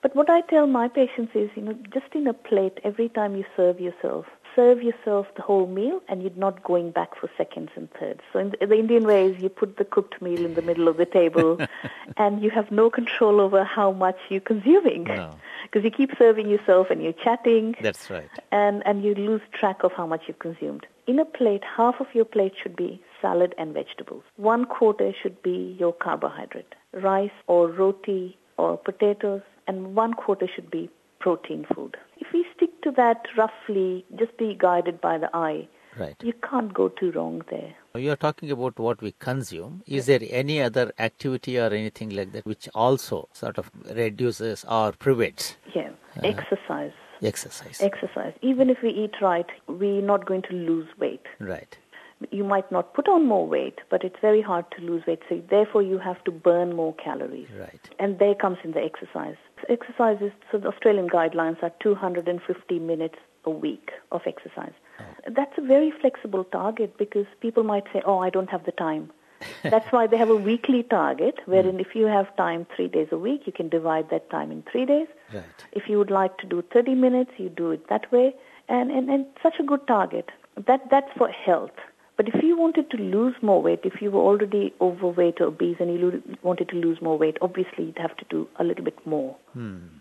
But 0.03 0.17
what 0.17 0.29
I 0.29 0.41
tell 0.43 0.67
my 0.67 0.89
patients 0.89 1.33
is, 1.35 1.49
you 1.55 1.63
know, 1.63 1.75
just 1.95 2.13
in 2.13 2.27
a 2.27 2.35
plate 2.35 2.79
every 2.83 3.09
time 3.09 3.37
you 3.37 3.45
serve 3.57 3.81
yourself, 3.81 4.27
serve 4.55 4.83
yourself 4.83 5.29
the 5.37 5.43
whole 5.43 5.67
meal 5.67 6.01
and 6.09 6.23
you're 6.23 6.33
not 6.37 6.63
going 6.65 6.91
back 6.91 7.17
for 7.19 7.31
seconds 7.39 7.71
and 7.77 7.89
thirds. 7.93 8.21
So 8.33 8.41
in 8.41 8.51
the, 8.51 8.67
the 8.67 8.75
Indian 8.79 9.05
way 9.07 9.27
is 9.27 9.43
you 9.43 9.49
put 9.49 9.77
the 9.77 9.85
cooked 9.85 10.21
meal 10.21 10.45
in 10.45 10.55
the 10.55 10.63
middle 10.63 10.89
of 10.89 10.97
the 10.97 11.07
table 11.07 11.59
and 12.17 12.43
you 12.43 12.51
have 12.51 12.71
no 12.73 12.91
control 12.91 13.41
over 13.41 13.63
how 13.65 13.93
much 13.93 14.19
you're 14.29 14.41
consuming. 14.41 15.05
No. 15.05 15.37
Because 15.63 15.85
you 15.85 15.91
keep 15.91 16.11
serving 16.19 16.51
yourself 16.51 16.89
and 16.91 17.03
you're 17.03 17.15
chatting 17.15 17.77
That's 17.81 18.11
right. 18.11 18.29
and, 18.51 18.83
and 18.85 19.03
you 19.03 19.15
lose 19.15 19.41
track 19.59 19.85
of 19.85 19.93
how 19.93 20.07
much 20.07 20.23
you've 20.27 20.41
consumed. 20.41 20.87
In 21.07 21.19
a 21.19 21.25
plate, 21.25 21.63
half 21.65 22.01
of 22.01 22.09
your 22.13 22.27
plate 22.27 22.53
should 22.61 22.77
be 22.77 23.01
salad 23.23 23.55
and 23.57 23.73
vegetables. 23.73 24.25
One 24.37 24.67
quarter 24.67 25.13
should 25.23 25.41
be 25.43 25.75
your 25.79 25.95
carbohydrate, 25.95 26.75
rice 26.93 27.31
or 27.47 27.69
roti 27.69 28.37
or 28.59 28.77
potatoes, 28.77 29.41
and 29.67 29.95
one 29.95 30.15
quarter 30.15 30.49
should 30.55 30.71
be 30.71 30.91
protein 31.21 31.67
food. 31.75 31.97
If 32.19 32.29
we 32.33 32.45
stick 32.57 32.71
to 32.83 32.91
that 32.93 33.27
roughly, 33.37 34.05
just 34.19 34.37
be 34.37 34.57
guided 34.59 35.01
by 35.01 35.19
the 35.19 35.31
eye, 35.35 35.69
Right. 35.99 36.17
you 36.23 36.33
can't 36.49 36.73
go 36.73 36.89
too 36.89 37.13
wrong 37.13 37.43
there. 37.51 37.75
You 37.95 38.11
are 38.13 38.17
talking 38.17 38.51
about 38.51 38.79
what 38.79 39.03
we 39.03 39.13
consume. 39.19 39.83
Is 39.87 40.07
there 40.07 40.21
any 40.31 40.61
other 40.63 40.91
activity 40.99 41.59
or 41.59 41.67
anything 41.67 42.11
like 42.11 42.33
that 42.33 42.47
which 42.47 42.69
also 42.75 43.29
sort 43.33 43.59
of 43.59 43.71
reduces 43.95 44.65
or 44.65 44.93
prevents 44.93 45.57
Yeah, 45.75 45.91
uh-huh. 46.17 46.21
exercise. 46.25 46.93
exercise? 47.23 47.81
Exercise. 47.81 48.33
Even 48.41 48.71
if 48.71 48.79
we 48.83 48.89
eat 48.91 49.21
right, 49.21 49.47
we're 49.69 50.01
not 50.03 50.25
going 50.27 50.43
to 50.43 50.55
lose 50.55 50.89
weight. 50.99 51.27
right. 51.39 51.77
You 52.31 52.45
might 52.45 52.71
not 52.71 52.95
put 52.95 53.09
on 53.09 53.27
more 53.27 53.47
weight, 53.47 53.81
but 53.91 54.05
it's 54.05 54.17
very 54.21 54.43
hard 54.43 54.65
to 54.77 54.83
lose 54.83 55.05
weight. 55.07 55.21
So 55.29 55.43
therefore, 55.51 55.83
you 55.83 55.99
have 55.99 56.23
to 56.25 56.31
burn 56.31 56.75
more 56.75 56.95
calories. 56.95 57.49
Right. 57.59 57.81
And 57.99 58.19
there 58.19 58.35
comes 58.35 58.59
in 58.65 58.73
the 58.73 58.83
exercise. 58.83 59.37
Exercise 59.69 60.19
is, 60.21 60.33
so 60.51 60.59
the 60.59 60.69
Australian 60.69 61.09
guidelines 61.09 61.63
are 61.63 61.73
250 61.81 62.79
minutes 62.79 63.17
a 63.45 63.51
week 63.51 63.91
of 64.11 64.23
exercise. 64.27 64.73
Oh. 65.01 65.05
That's 65.29 65.57
a 65.59 65.63
very 65.63 65.91
flexible 66.01 66.45
target 66.45 66.97
because 66.99 67.27
people 67.41 67.63
might 67.63 67.85
say, 67.93 68.03
oh, 68.05 68.19
I 68.19 68.31
don't 68.31 68.51
have 68.51 68.65
the 68.65 68.73
time. 68.73 69.11
That's 69.63 69.91
why 69.91 70.07
they 70.07 70.17
have 70.17 70.31
a 70.31 70.37
weekly 70.37 70.83
target, 70.85 71.41
wherein 71.47 71.81
if 71.81 71.95
you 71.95 72.07
have 72.07 72.35
time 72.37 72.67
three 72.77 72.89
days 72.89 73.09
a 73.11 73.19
week, 73.19 73.43
you 73.47 73.53
can 73.53 73.69
divide 73.69 74.11
that 74.11 74.31
time 74.31 74.53
in 74.53 74.63
three 74.71 74.87
days. 74.87 75.09
Right. 75.33 75.45
If 75.73 75.89
you 75.89 75.99
would 75.99 76.11
like 76.11 76.39
to 76.39 76.47
do 76.47 76.63
30 76.73 76.95
minutes, 76.95 77.33
you 77.39 77.49
do 77.49 77.73
it 77.73 77.89
that 77.89 78.11
way. 78.13 78.35
And, 78.69 78.91
and, 78.91 79.11
and 79.11 79.27
such 79.43 79.55
a 79.59 79.63
good 79.65 79.87
target. 79.87 80.31
That, 80.67 80.89
that's 80.91 81.11
for 81.17 81.29
health. 81.29 81.73
But 82.23 82.33
if 82.37 82.41
you 82.45 82.57
wanted 82.57 82.89
to 82.93 82.97
lose 82.99 83.35
more 83.43 83.61
weight, 83.61 83.81
if 83.83 84.01
you 84.01 84.13
were 84.13 84.21
already 84.21 84.73
overweight 84.81 85.41
or 85.41 85.47
obese 85.47 85.79
and 85.81 85.93
you 85.93 85.99
lo- 86.13 86.37
wanted 86.43 86.69
to 86.69 86.77
lose 86.77 87.03
more 87.03 87.19
weight, 87.19 87.37
obviously 87.43 87.87
you'd 87.87 87.99
have 87.99 88.17
to 88.19 88.25
do 88.31 88.47
a 88.61 88.63
little 88.65 88.85
bit 88.85 89.05
more. 89.05 89.35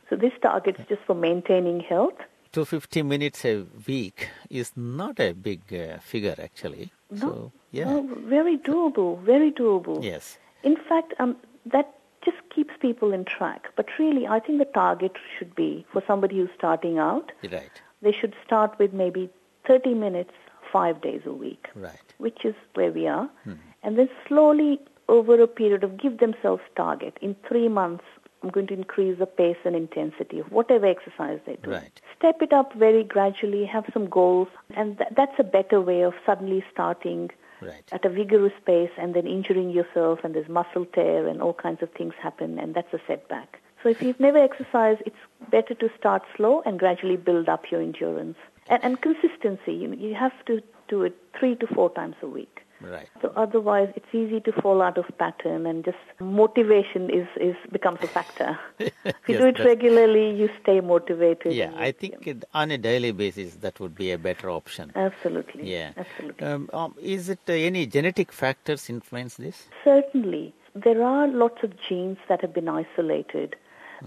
So 0.07 0.15
this 0.15 0.31
target 0.39 0.75
is 0.79 0.85
just 0.87 1.01
for 1.07 1.15
maintaining 1.15 1.79
health. 1.79 2.13
250 2.51 3.01
minutes 3.01 3.43
a 3.43 3.65
week 3.87 4.27
is 4.51 4.71
not 4.75 5.19
a 5.19 5.33
big 5.33 5.61
uh, 5.73 5.97
figure 5.97 6.35
actually. 6.37 6.91
So, 7.15 7.51
yeah. 7.71 7.85
No, 7.85 8.07
very 8.27 8.55
doable, 8.59 9.19
very 9.23 9.51
doable. 9.51 10.03
Yes. 10.03 10.37
In 10.61 10.75
fact, 10.75 11.15
um, 11.17 11.35
that 11.65 11.91
just 12.23 12.37
keeps 12.53 12.75
people 12.79 13.13
in 13.13 13.25
track. 13.25 13.69
But 13.75 13.87
really, 13.97 14.27
I 14.27 14.39
think 14.39 14.59
the 14.59 14.65
target 14.65 15.13
should 15.39 15.55
be 15.55 15.87
for 15.91 16.03
somebody 16.05 16.35
who's 16.37 16.49
starting 16.55 16.99
out, 16.99 17.31
Right. 17.51 17.81
they 18.03 18.11
should 18.11 18.35
start 18.45 18.77
with 18.77 18.93
maybe 18.93 19.27
30 19.65 19.95
minutes, 19.95 20.33
five 20.71 21.01
days 21.01 21.21
a 21.25 21.33
week. 21.33 21.67
Right. 21.75 22.10
Which 22.21 22.45
is 22.45 22.55
where 22.75 22.91
we 22.91 23.07
are, 23.07 23.29
hmm. 23.43 23.53
and 23.83 23.97
then 23.97 24.09
slowly 24.27 24.79
over 25.09 25.41
a 25.41 25.47
period 25.47 25.83
of 25.83 25.97
give 25.97 26.19
themselves 26.19 26.63
target. 26.75 27.17
In 27.21 27.35
three 27.47 27.67
months, 27.67 28.05
I'm 28.41 28.49
going 28.49 28.67
to 28.67 28.73
increase 28.73 29.19
the 29.19 29.25
pace 29.25 29.57
and 29.65 29.75
intensity 29.75 30.39
of 30.39 30.51
whatever 30.51 30.85
exercise 30.85 31.39
they 31.45 31.57
do. 31.61 31.71
Right. 31.71 32.01
Step 32.17 32.41
it 32.41 32.53
up 32.53 32.73
very 32.73 33.03
gradually, 33.03 33.65
have 33.65 33.85
some 33.93 34.07
goals, 34.09 34.47
and 34.75 34.97
th- 34.97 35.09
that's 35.15 35.37
a 35.37 35.43
better 35.43 35.79
way 35.81 36.01
of 36.01 36.13
suddenly 36.25 36.63
starting 36.71 37.29
Right. 37.61 37.83
at 37.91 38.03
a 38.05 38.09
vigorous 38.09 38.53
pace 38.65 38.89
and 38.97 39.13
then 39.13 39.27
injuring 39.27 39.69
yourself, 39.69 40.21
and 40.23 40.33
there's 40.33 40.49
muscle 40.49 40.85
tear 40.95 41.27
and 41.27 41.43
all 41.43 41.53
kinds 41.53 41.83
of 41.83 41.91
things 41.91 42.15
happen, 42.19 42.57
and 42.57 42.73
that's 42.73 42.91
a 42.91 42.99
setback. 43.05 43.59
So 43.83 43.89
if 43.89 44.01
you've 44.01 44.19
never 44.19 44.39
exercised, 44.39 45.03
it's 45.05 45.23
better 45.51 45.75
to 45.75 45.89
start 45.97 46.23
slow 46.35 46.63
and 46.65 46.79
gradually 46.79 47.17
build 47.17 47.49
up 47.49 47.69
your 47.69 47.81
endurance. 47.81 48.37
And, 48.67 48.83
and 48.83 49.01
consistency, 49.01 49.73
you, 49.73 49.93
you 49.93 50.15
have 50.15 50.33
to 50.45 50.61
do 50.91 51.01
it 51.03 51.15
three 51.39 51.55
to 51.55 51.67
four 51.75 51.89
times 51.99 52.15
a 52.21 52.27
week. 52.27 52.55
Right. 52.81 53.07
So 53.21 53.31
otherwise, 53.35 53.89
it's 53.95 54.13
easy 54.13 54.39
to 54.41 54.51
fall 54.61 54.81
out 54.81 54.97
of 54.97 55.05
pattern, 55.19 55.67
and 55.67 55.85
just 55.85 56.03
motivation 56.19 57.09
is, 57.11 57.27
is 57.39 57.55
becomes 57.71 57.99
a 58.01 58.07
factor. 58.07 58.59
if 58.79 58.93
you 59.27 59.35
Yes, 59.35 59.41
do 59.41 59.47
it 59.53 59.59
regularly, 59.59 60.35
you 60.35 60.49
stay 60.61 60.81
motivated. 60.81 61.53
Yeah, 61.53 61.71
I 61.77 61.91
think 61.91 62.25
it, 62.25 62.43
on 62.55 62.71
a 62.71 62.79
daily 62.79 63.11
basis 63.11 63.55
that 63.57 63.79
would 63.79 63.95
be 63.95 64.11
a 64.11 64.17
better 64.17 64.49
option. 64.49 64.91
absolutely. 64.95 65.71
Yeah. 65.71 65.91
absolutely. 65.95 66.47
Um, 66.47 66.69
um, 66.73 66.95
is 67.01 67.29
it 67.29 67.39
uh, 67.47 67.53
any 67.53 67.85
genetic 67.85 68.31
factors 68.31 68.89
influence 68.89 69.35
this? 69.35 69.67
Certainly, 69.83 70.53
there 70.73 71.03
are 71.03 71.27
lots 71.27 71.59
of 71.63 71.73
genes 71.87 72.17
that 72.29 72.41
have 72.41 72.53
been 72.53 72.67
isolated. 72.67 73.55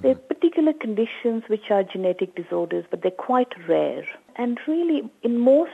There 0.03 0.13
are 0.13 0.15
particular 0.17 0.73
conditions 0.73 1.45
which 1.47 1.71
are 1.71 1.83
genetic 1.83 2.35
disorders, 2.35 2.85
but 2.91 3.03
they're 3.03 3.11
quite 3.11 3.53
rare. 3.69 4.05
And 4.37 4.59
really, 4.67 5.09
in 5.23 5.39
most 5.39 5.71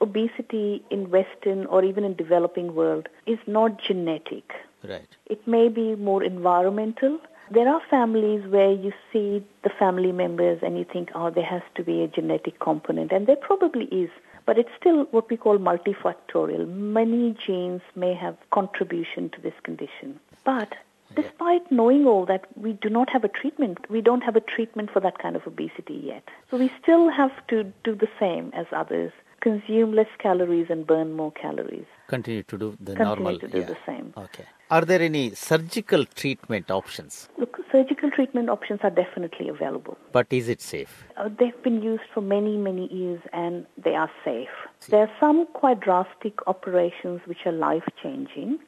obesity 0.00 0.84
in 0.90 1.10
Western 1.10 1.66
or 1.66 1.82
even 1.84 2.04
in 2.04 2.14
developing 2.14 2.74
world 2.74 3.08
is 3.26 3.38
not 3.46 3.82
genetic. 3.82 4.52
Right. 4.86 5.08
It 5.26 5.46
may 5.46 5.68
be 5.68 5.94
more 5.94 6.22
environmental. 6.22 7.18
There 7.50 7.68
are 7.68 7.80
families 7.88 8.46
where 8.48 8.72
you 8.72 8.92
see 9.12 9.44
the 9.62 9.70
family 9.70 10.12
members 10.12 10.60
and 10.62 10.78
you 10.78 10.84
think, 10.84 11.10
oh, 11.14 11.30
there 11.30 11.44
has 11.44 11.62
to 11.76 11.82
be 11.82 12.02
a 12.02 12.08
genetic 12.08 12.58
component, 12.60 13.12
and 13.12 13.26
there 13.26 13.36
probably 13.36 13.86
is. 13.86 14.10
But 14.44 14.58
it's 14.58 14.70
still 14.78 15.04
what 15.12 15.30
we 15.30 15.36
call 15.36 15.58
multifactorial. 15.58 16.68
Many 16.68 17.36
genes 17.46 17.80
may 17.94 18.12
have 18.14 18.36
contribution 18.50 19.30
to 19.30 19.40
this 19.40 19.54
condition. 19.62 20.18
But 20.44 20.74
despite 21.14 21.70
knowing 21.70 22.06
all 22.06 22.26
that, 22.26 22.46
we 22.56 22.72
do 22.74 22.88
not 22.88 23.10
have 23.10 23.24
a 23.24 23.28
treatment. 23.28 23.78
We 23.90 24.00
don't 24.00 24.22
have 24.22 24.36
a 24.36 24.40
treatment 24.40 24.90
for 24.92 25.00
that 25.00 25.18
kind 25.18 25.36
of 25.36 25.46
obesity 25.46 26.00
yet. 26.04 26.24
So 26.50 26.56
we 26.56 26.70
still 26.82 27.10
have 27.10 27.32
to 27.48 27.64
do 27.84 27.94
the 27.94 28.08
same 28.18 28.50
as 28.54 28.66
others. 28.72 29.12
Consume 29.40 29.92
less 29.92 30.06
calories 30.18 30.68
and 30.70 30.86
burn 30.86 31.14
more 31.14 31.32
calories. 31.32 31.86
Continue 32.06 32.44
to 32.44 32.58
do 32.58 32.76
the 32.78 32.94
Continue 32.94 33.24
normal. 33.24 33.38
to 33.40 33.48
do 33.48 33.58
yeah. 33.58 33.64
the 33.66 33.76
same. 33.84 34.14
Okay. 34.16 34.44
Are 34.70 34.82
there 34.82 35.02
any 35.02 35.34
surgical 35.34 36.04
treatment 36.04 36.70
options? 36.70 37.28
Look, 37.38 37.58
surgical 37.72 38.10
treatment 38.10 38.48
options 38.48 38.80
are 38.84 38.90
definitely 38.90 39.48
available. 39.48 39.98
But 40.12 40.28
is 40.30 40.48
it 40.48 40.60
safe? 40.62 41.04
Uh, 41.16 41.28
they've 41.38 41.60
been 41.62 41.82
used 41.82 42.04
for 42.14 42.20
many, 42.20 42.56
many 42.56 42.86
years 42.92 43.20
and 43.32 43.66
they 43.76 43.96
are 43.96 44.10
safe. 44.24 44.48
There 44.88 45.00
are 45.00 45.10
some 45.18 45.46
quite 45.54 45.80
drastic 45.80 46.34
operations 46.46 47.20
which 47.26 47.44
are 47.44 47.52
life 47.52 47.84
changing. 48.02 48.60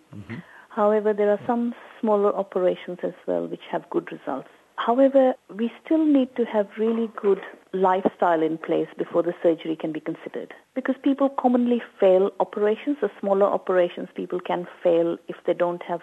However, 0.70 1.12
there 1.12 1.30
are 1.30 1.40
some 1.46 1.72
smaller 2.04 2.37
operations 2.37 2.99
as 3.02 3.14
well 3.26 3.46
which 3.46 3.66
have 3.73 3.88
good 3.88 4.12
results. 4.12 4.49
However, 4.76 5.34
we 5.56 5.70
still 5.84 6.04
need 6.04 6.34
to 6.37 6.44
have 6.44 6.66
really 6.76 7.08
good 7.16 7.40
lifestyle 7.73 8.42
in 8.42 8.58
place 8.58 8.88
before 8.99 9.23
the 9.23 9.32
surgery 9.42 9.76
can 9.76 9.92
be 9.92 10.00
considered. 10.00 10.52
Because 10.75 10.96
people 11.02 11.28
commonly 11.28 11.80
fail 11.99 12.30
operations, 12.40 12.96
the 13.00 13.11
smaller 13.20 13.46
operations 13.46 14.08
people 14.14 14.40
can 14.40 14.66
fail 14.82 15.16
if 15.28 15.37
they 15.46 15.54
don't 15.54 15.82
have 15.84 16.00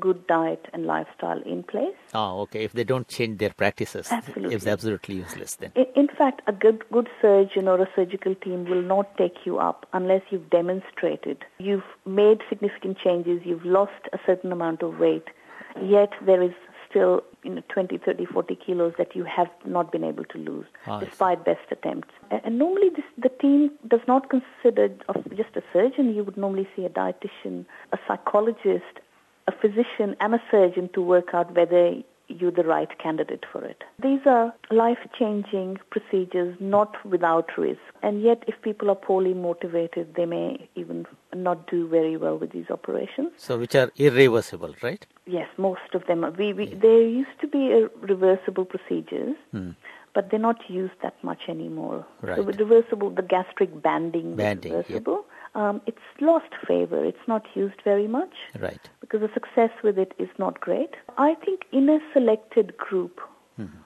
good 0.00 0.26
diet 0.26 0.66
and 0.72 0.86
lifestyle 0.86 1.40
in 1.42 1.62
place. 1.62 1.94
Oh, 2.14 2.40
okay. 2.42 2.64
If 2.64 2.72
they 2.72 2.84
don't 2.84 3.08
change 3.08 3.38
their 3.38 3.50
practices, 3.50 4.08
Absolutely. 4.10 4.54
it's 4.54 4.66
absolutely 4.66 5.16
useless 5.16 5.56
then. 5.56 5.72
In, 5.74 5.86
in 5.96 6.08
fact, 6.08 6.42
a 6.46 6.52
good, 6.52 6.84
good 6.92 7.08
surgeon 7.20 7.68
or 7.68 7.80
a 7.80 7.88
surgical 7.94 8.34
team 8.34 8.64
will 8.64 8.82
not 8.82 9.16
take 9.16 9.44
you 9.44 9.58
up 9.58 9.86
unless 9.92 10.22
you've 10.30 10.50
demonstrated 10.50 11.44
you've 11.58 11.84
made 12.04 12.40
significant 12.48 12.98
changes, 12.98 13.42
you've 13.44 13.64
lost 13.64 14.08
a 14.12 14.18
certain 14.26 14.52
amount 14.52 14.82
of 14.82 14.98
weight, 14.98 15.24
yet 15.82 16.10
there 16.24 16.42
is 16.42 16.52
still 16.88 17.22
you 17.42 17.54
know, 17.54 17.62
20, 17.68 17.98
30, 17.98 18.26
40 18.26 18.58
kilos 18.64 18.94
that 18.98 19.14
you 19.14 19.24
have 19.24 19.48
not 19.64 19.90
been 19.92 20.04
able 20.04 20.24
to 20.24 20.38
lose 20.38 20.66
ah, 20.86 21.00
see. 21.00 21.06
despite 21.06 21.44
best 21.44 21.70
attempts. 21.70 22.08
And, 22.30 22.40
and 22.44 22.58
normally 22.58 22.90
this, 22.90 23.04
the 23.18 23.28
team 23.28 23.70
does 23.88 24.00
not 24.06 24.30
consider 24.30 24.88
of 25.08 25.16
just 25.36 25.56
a 25.56 25.62
surgeon. 25.72 26.14
You 26.14 26.24
would 26.24 26.36
normally 26.36 26.68
see 26.76 26.84
a 26.84 26.88
dietitian, 26.88 27.66
a 27.92 27.98
psychologist, 28.06 29.00
a 29.46 29.52
physician 29.52 30.16
and 30.20 30.34
a 30.34 30.42
surgeon 30.50 30.88
to 30.94 31.00
work 31.00 31.32
out 31.32 31.54
whether 31.54 31.94
you're 32.28 32.50
the 32.50 32.64
right 32.64 32.98
candidate 32.98 33.44
for 33.52 33.64
it. 33.64 33.84
These 34.02 34.20
are 34.26 34.52
life-changing 34.70 35.78
procedures, 35.90 36.56
not 36.60 36.92
without 37.04 37.56
risk. 37.56 37.80
And 38.02 38.22
yet, 38.22 38.42
if 38.46 38.60
people 38.62 38.90
are 38.90 38.96
poorly 38.96 39.34
motivated, 39.34 40.14
they 40.16 40.26
may 40.26 40.68
even 40.74 41.06
not 41.34 41.70
do 41.70 41.88
very 41.88 42.16
well 42.16 42.36
with 42.36 42.50
these 42.52 42.70
operations. 42.70 43.30
So, 43.36 43.58
which 43.58 43.74
are 43.74 43.92
irreversible, 43.96 44.74
right? 44.82 45.06
Yes, 45.26 45.48
most 45.56 45.94
of 45.94 46.06
them. 46.06 46.24
Are. 46.24 46.30
We, 46.30 46.52
we, 46.52 46.74
There 46.74 47.02
used 47.02 47.40
to 47.40 47.46
be 47.46 47.86
reversible 48.00 48.64
procedures, 48.64 49.36
hmm. 49.52 49.70
but 50.14 50.30
they're 50.30 50.40
not 50.40 50.68
used 50.68 50.94
that 51.02 51.22
much 51.22 51.42
anymore. 51.48 52.04
Right. 52.22 52.44
with 52.44 52.58
reversible, 52.58 53.10
the 53.10 53.22
gastric 53.22 53.82
banding, 53.82 54.32
is 54.32 54.36
Banding, 54.36 54.72
reversible. 54.72 55.25
Um, 55.60 55.80
it's 55.86 56.08
lost 56.20 56.52
favor. 56.68 57.00
It's 57.10 57.26
not 57.26 57.44
used 57.54 57.80
very 57.82 58.06
much 58.18 58.34
Right. 58.60 58.84
because 59.00 59.20
the 59.26 59.32
success 59.38 59.70
with 59.82 59.96
it 60.04 60.12
is 60.18 60.28
not 60.38 60.60
great. 60.60 60.92
I 61.16 61.30
think 61.44 61.58
in 61.72 61.88
a 61.88 61.98
selected 62.12 62.76
group 62.76 63.20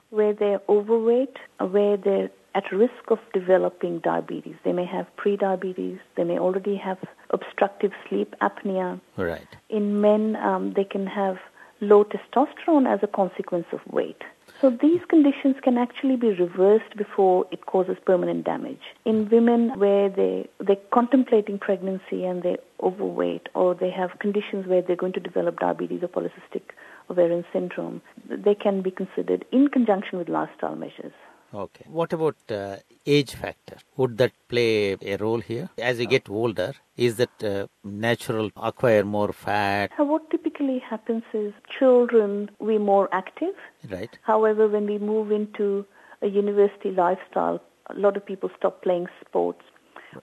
where 0.09 0.33
they're 0.33 0.61
overweight, 0.67 1.37
where 1.75 1.95
they're 1.95 2.29
at 2.53 2.69
risk 2.73 3.03
of 3.07 3.19
developing 3.33 3.99
diabetes, 3.99 4.57
they 4.65 4.73
may 4.73 4.83
have 4.83 5.07
prediabetes, 5.15 5.99
they 6.17 6.25
may 6.25 6.37
already 6.37 6.75
have 6.75 6.97
obstructive 7.29 7.93
sleep 8.09 8.35
apnea. 8.41 8.99
Right. 9.15 9.47
In 9.69 10.01
men, 10.01 10.35
um, 10.35 10.73
they 10.75 10.83
can 10.83 11.07
have 11.07 11.37
low 11.79 12.03
testosterone 12.03 12.85
as 12.93 12.99
a 13.01 13.07
consequence 13.07 13.67
of 13.71 13.79
weight. 13.89 14.21
So 14.61 14.69
these 14.69 15.01
conditions 15.09 15.55
can 15.63 15.79
actually 15.79 16.17
be 16.17 16.33
reversed 16.33 16.95
before 16.95 17.47
it 17.51 17.65
causes 17.65 17.97
permanent 18.05 18.45
damage. 18.45 18.81
In 19.05 19.27
women 19.27 19.79
where 19.79 20.07
they, 20.07 20.47
they're 20.59 20.75
contemplating 20.93 21.57
pregnancy 21.57 22.25
and 22.25 22.43
they're 22.43 22.59
overweight 22.79 23.49
or 23.55 23.73
they 23.73 23.89
have 23.89 24.19
conditions 24.19 24.67
where 24.67 24.83
they're 24.83 24.95
going 24.95 25.13
to 25.13 25.19
develop 25.19 25.59
diabetes 25.59 26.03
or 26.03 26.09
polycystic 26.09 26.61
ovarian 27.09 27.43
syndrome, 27.51 28.03
they 28.29 28.53
can 28.53 28.83
be 28.83 28.91
considered 28.91 29.43
in 29.51 29.67
conjunction 29.67 30.19
with 30.19 30.29
lifestyle 30.29 30.75
measures. 30.75 31.13
Okay. 31.53 31.85
What 31.87 32.13
about 32.13 32.35
uh, 32.49 32.77
age 33.05 33.35
factor? 33.35 33.77
Would 33.97 34.17
that 34.19 34.31
play 34.47 34.93
a 35.01 35.17
role 35.17 35.39
here? 35.39 35.69
As 35.77 35.99
you 35.99 36.05
get 36.05 36.29
older, 36.29 36.73
is 36.95 37.17
that 37.17 37.43
uh, 37.43 37.67
natural 37.83 38.51
acquire 38.55 39.03
more 39.03 39.33
fat? 39.33 39.91
Uh, 39.99 40.05
what 40.05 40.29
typically 40.29 40.79
happens 40.79 41.23
is 41.33 41.53
children 41.77 42.49
we're 42.59 42.79
more 42.79 43.09
active. 43.11 43.55
Right. 43.89 44.17
However, 44.21 44.67
when 44.67 44.85
we 44.85 44.97
move 44.97 45.31
into 45.31 45.85
a 46.21 46.27
university 46.27 46.91
lifestyle, 46.91 47.61
a 47.87 47.95
lot 47.95 48.15
of 48.15 48.25
people 48.25 48.49
stop 48.57 48.81
playing 48.83 49.07
sports. 49.27 49.61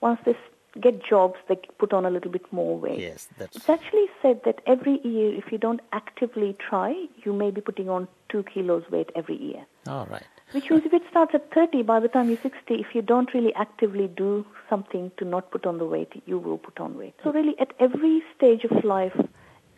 Once 0.01 0.21
they 0.25 0.37
get 0.81 1.03
jobs, 1.05 1.35
they 1.49 1.57
put 1.79 1.93
on 1.93 2.07
a 2.07 2.11
little 2.11 2.31
bit 2.31 2.51
more 2.53 2.79
weight. 2.79 3.01
Yes, 3.01 3.29
that's 3.39 3.57
It's 3.57 3.69
actually 3.69 4.07
said 4.23 4.41
that 4.45 4.61
every 4.67 5.01
year, 5.03 5.35
if 5.35 5.51
you 5.51 5.59
don't 5.59 5.81
actively 5.93 6.57
try, 6.69 7.07
you 7.25 7.33
may 7.33 7.51
be 7.51 7.61
putting 7.61 7.89
on 7.89 8.07
two 8.29 8.45
kilos 8.45 8.85
weight 8.91 9.11
every 9.17 9.37
year. 9.37 9.67
all 9.87 10.07
right. 10.07 10.23
Which 10.53 10.71
means 10.71 10.85
if 10.87 10.95
it 10.95 11.03
starts 11.11 11.35
at 11.35 11.53
30, 11.53 11.83
by 11.83 12.01
the 12.01 12.09
time 12.09 12.29
you're 12.29 12.39
60, 12.43 12.75
if 12.75 12.95
you 12.95 13.03
don't 13.03 13.33
really 13.35 13.55
actively 13.55 14.09
do 14.09 14.47
something 14.71 15.11
to 15.19 15.25
not 15.25 15.51
put 15.51 15.67
on 15.67 15.79
the 15.79 15.85
weight, 15.85 16.23
you 16.27 16.39
will 16.39 16.59
put 16.59 16.81
on 16.81 16.97
weight. 16.97 17.15
So 17.23 17.33
really, 17.33 17.55
at 17.59 17.73
every 17.79 18.23
stage 18.37 18.65
of 18.65 18.83
life, 18.85 19.13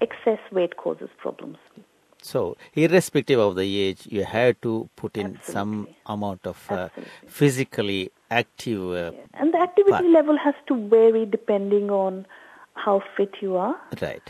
excess 0.00 0.39
weight 0.53 0.77
causes 0.77 1.09
problems. 1.19 1.59
So, 2.23 2.57
irrespective 2.75 3.39
of 3.41 3.57
the 3.57 3.81
age, 3.81 4.07
you 4.07 4.25
have 4.25 4.61
to 4.61 4.89
put 4.95 5.17
in 5.17 5.39
some 5.43 5.89
amount 6.07 6.47
of 6.47 6.71
uh, 6.71 6.89
physically 7.27 8.11
active. 8.31 8.93
Uh, 8.93 9.12
And 9.35 9.55
the 9.55 9.59
activity 9.59 9.91
But- 9.91 10.05
level 10.05 10.37
has 10.37 10.55
to 10.69 10.89
vary 10.89 11.25
depending 11.27 11.91
on 11.91 12.27
how 12.75 13.03
fit 13.17 13.37
you 13.41 13.57
are. 13.57 13.77
Right. 14.00 14.23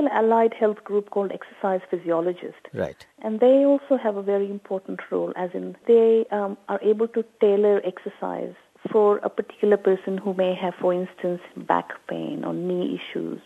Particular 0.00 0.24
allied 0.24 0.54
health 0.54 0.82
group 0.84 1.10
called 1.10 1.32
exercise 1.32 1.80
physiologist 1.90 2.68
Right. 2.72 3.06
And 3.22 3.40
they 3.40 3.64
also 3.64 3.96
have 3.96 4.16
a 4.16 4.22
very 4.22 4.50
important 4.50 5.00
role, 5.10 5.32
as 5.36 5.50
in 5.54 5.76
they 5.86 6.26
um, 6.30 6.56
are 6.68 6.80
able 6.82 7.08
to 7.08 7.24
tailor 7.40 7.80
exercise 7.84 8.54
for 8.90 9.18
a 9.18 9.28
particular 9.28 9.76
person 9.76 10.16
who 10.16 10.32
may 10.34 10.54
have, 10.54 10.74
for 10.80 10.94
instance, 10.94 11.40
back 11.56 11.88
pain 12.08 12.44
or 12.44 12.54
knee 12.54 12.98
issues 12.98 13.40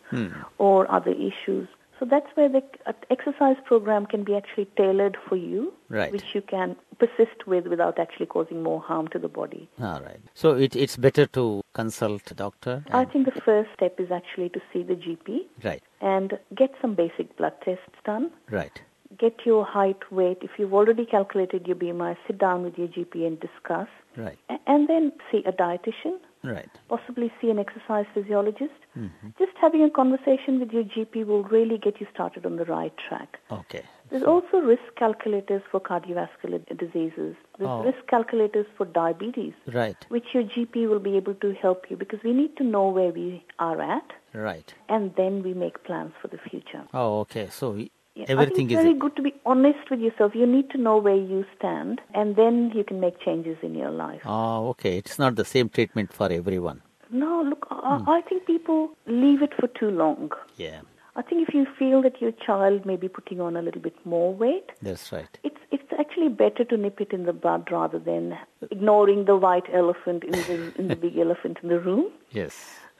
or 0.58 0.90
other 0.90 1.10
issues. 1.12 1.68
So 1.98 2.04
that's 2.04 2.26
where 2.34 2.48
the 2.48 2.62
uh, 2.86 2.92
exercise 3.10 3.56
program 3.64 4.06
can 4.06 4.24
be 4.24 4.34
actually 4.36 4.66
tailored 4.76 5.16
for 5.28 5.36
you, 5.36 5.72
Right. 5.88 6.12
which 6.12 6.34
you 6.34 6.42
can 6.42 6.76
persist 6.98 7.46
with 7.46 7.66
without 7.66 7.98
actually 7.98 8.26
causing 8.26 8.62
more 8.62 8.80
harm 8.80 9.08
to 9.08 9.18
the 9.18 9.28
body. 9.28 9.68
All 9.80 10.00
right. 10.00 10.20
So, 10.34 10.54
it, 10.54 10.76
it's 10.76 10.96
better 10.96 11.26
to 11.26 11.63
consult 11.74 12.30
a 12.30 12.34
doctor. 12.34 12.82
I 12.92 13.04
think 13.04 13.26
the 13.26 13.40
first 13.40 13.68
step 13.76 14.00
is 14.00 14.10
actually 14.10 14.48
to 14.50 14.60
see 14.72 14.82
the 14.82 14.94
GP 14.94 15.40
right. 15.62 15.82
and 16.00 16.38
get 16.54 16.70
some 16.80 16.94
basic 16.94 17.36
blood 17.36 17.52
tests 17.64 17.98
done. 18.04 18.30
Right. 18.50 18.80
get 19.18 19.46
your 19.46 19.64
height, 19.64 20.02
weight. 20.10 20.38
If 20.42 20.52
you've 20.58 20.74
already 20.74 21.04
calculated 21.06 21.66
your 21.68 21.76
BMI, 21.76 22.16
sit 22.26 22.36
down 22.38 22.64
with 22.64 22.76
your 22.76 22.88
GP 22.88 23.24
and 23.28 23.38
discuss. 23.38 23.86
Right. 24.16 24.38
A- 24.48 24.58
And 24.66 24.88
then 24.88 25.12
see 25.30 25.42
a 25.46 25.52
dietitian, 25.52 26.16
Right. 26.42 26.68
possibly 26.88 27.28
see 27.40 27.48
an 27.50 27.58
exercise 27.64 28.06
physiologist. 28.14 28.80
Mm-hmm. 28.98 29.28
Just 29.38 29.52
having 29.60 29.82
a 29.84 29.90
conversation 29.90 30.58
with 30.60 30.72
your 30.72 30.82
GP 30.94 31.24
will 31.26 31.44
really 31.44 31.78
get 31.78 32.00
you 32.00 32.06
started 32.14 32.44
on 32.44 32.56
the 32.56 32.64
right 32.64 32.92
track. 33.08 33.38
Okay. 33.60 33.84
There's 34.10 34.22
also 34.22 34.58
risk 34.58 34.82
calculators 34.96 35.62
for 35.70 35.80
cardiovascular 35.80 36.60
diseases. 36.78 37.34
There's 37.58 37.70
Oh. 37.70 37.82
risk 37.82 38.06
calculators 38.06 38.66
for 38.76 38.84
diabetes, 38.86 39.54
Right. 39.66 39.96
which 40.08 40.34
your 40.34 40.44
GP 40.44 40.86
will 40.86 40.98
be 41.00 41.16
able 41.16 41.34
to 41.36 41.52
help 41.54 41.90
you 41.90 41.96
because 41.96 42.22
we 42.22 42.32
need 42.32 42.56
to 42.58 42.64
know 42.64 42.88
where 42.88 43.10
we 43.10 43.42
are 43.58 43.80
at 43.80 44.12
Right. 44.32 44.72
and 44.88 45.14
then 45.16 45.42
we 45.42 45.54
make 45.54 45.82
plans 45.84 46.12
for 46.20 46.28
the 46.28 46.38
future. 46.38 46.82
Oh, 46.92 47.20
okay. 47.20 47.46
So, 47.48 47.74
Yeah, 48.16 48.26
everything 48.28 48.52
I 48.52 48.56
think 48.56 48.70
is. 48.70 48.76
it's 48.76 48.82
very 48.84 48.94
good 48.98 49.16
to 49.16 49.22
be 49.22 49.34
honest 49.44 49.90
with 49.90 49.98
yourself. 50.00 50.36
You 50.36 50.46
need 50.46 50.70
to 50.70 50.78
know 50.78 50.98
where 50.98 51.16
you 51.16 51.44
stand, 51.58 52.00
and 52.14 52.36
then 52.36 52.70
you 52.72 52.84
can 52.84 53.00
make 53.00 53.18
changes 53.18 53.58
in 53.62 53.74
your 53.74 53.90
life. 53.90 54.22
Oh, 54.24 54.68
okay. 54.68 54.96
It's 54.98 55.18
not 55.18 55.34
the 55.34 55.44
same 55.44 55.68
treatment 55.68 56.12
for 56.12 56.30
everyone. 56.30 56.82
No, 57.10 57.42
look, 57.42 57.66
Hmm. 57.70 58.08
I, 58.08 58.18
I 58.18 58.20
think 58.22 58.46
people 58.46 58.90
leave 59.06 59.42
it 59.42 59.52
for 59.58 59.66
too 59.66 59.90
long. 59.90 60.30
Yeah. 60.56 60.82
I 61.16 61.22
think 61.22 61.48
if 61.48 61.54
you 61.54 61.66
feel 61.78 62.02
that 62.02 62.20
your 62.20 62.32
child 62.32 62.84
may 62.84 62.96
be 62.96 63.08
putting 63.08 63.40
on 63.40 63.56
a 63.56 63.62
little 63.62 63.80
bit 63.80 63.94
more 64.04 64.34
weight, 64.34 64.70
That's 64.82 65.12
right. 65.12 65.38
it's 65.44 65.58
it's 65.70 65.92
actually 65.98 66.28
better 66.28 66.64
to 66.64 66.76
nip 66.76 67.00
it 67.00 67.12
in 67.12 67.24
the 67.24 67.32
bud 67.32 67.70
rather 67.70 67.98
than 67.98 68.36
ignoring 68.70 69.24
the 69.26 69.36
white 69.36 69.66
elephant 69.72 70.24
in 70.24 70.32
the 70.32 70.72
in 70.78 70.88
the 70.88 70.96
big 70.96 71.16
elephant 71.26 71.58
in 71.62 71.68
the 71.68 71.78
room. 71.78 72.10
Yes. 72.30 72.56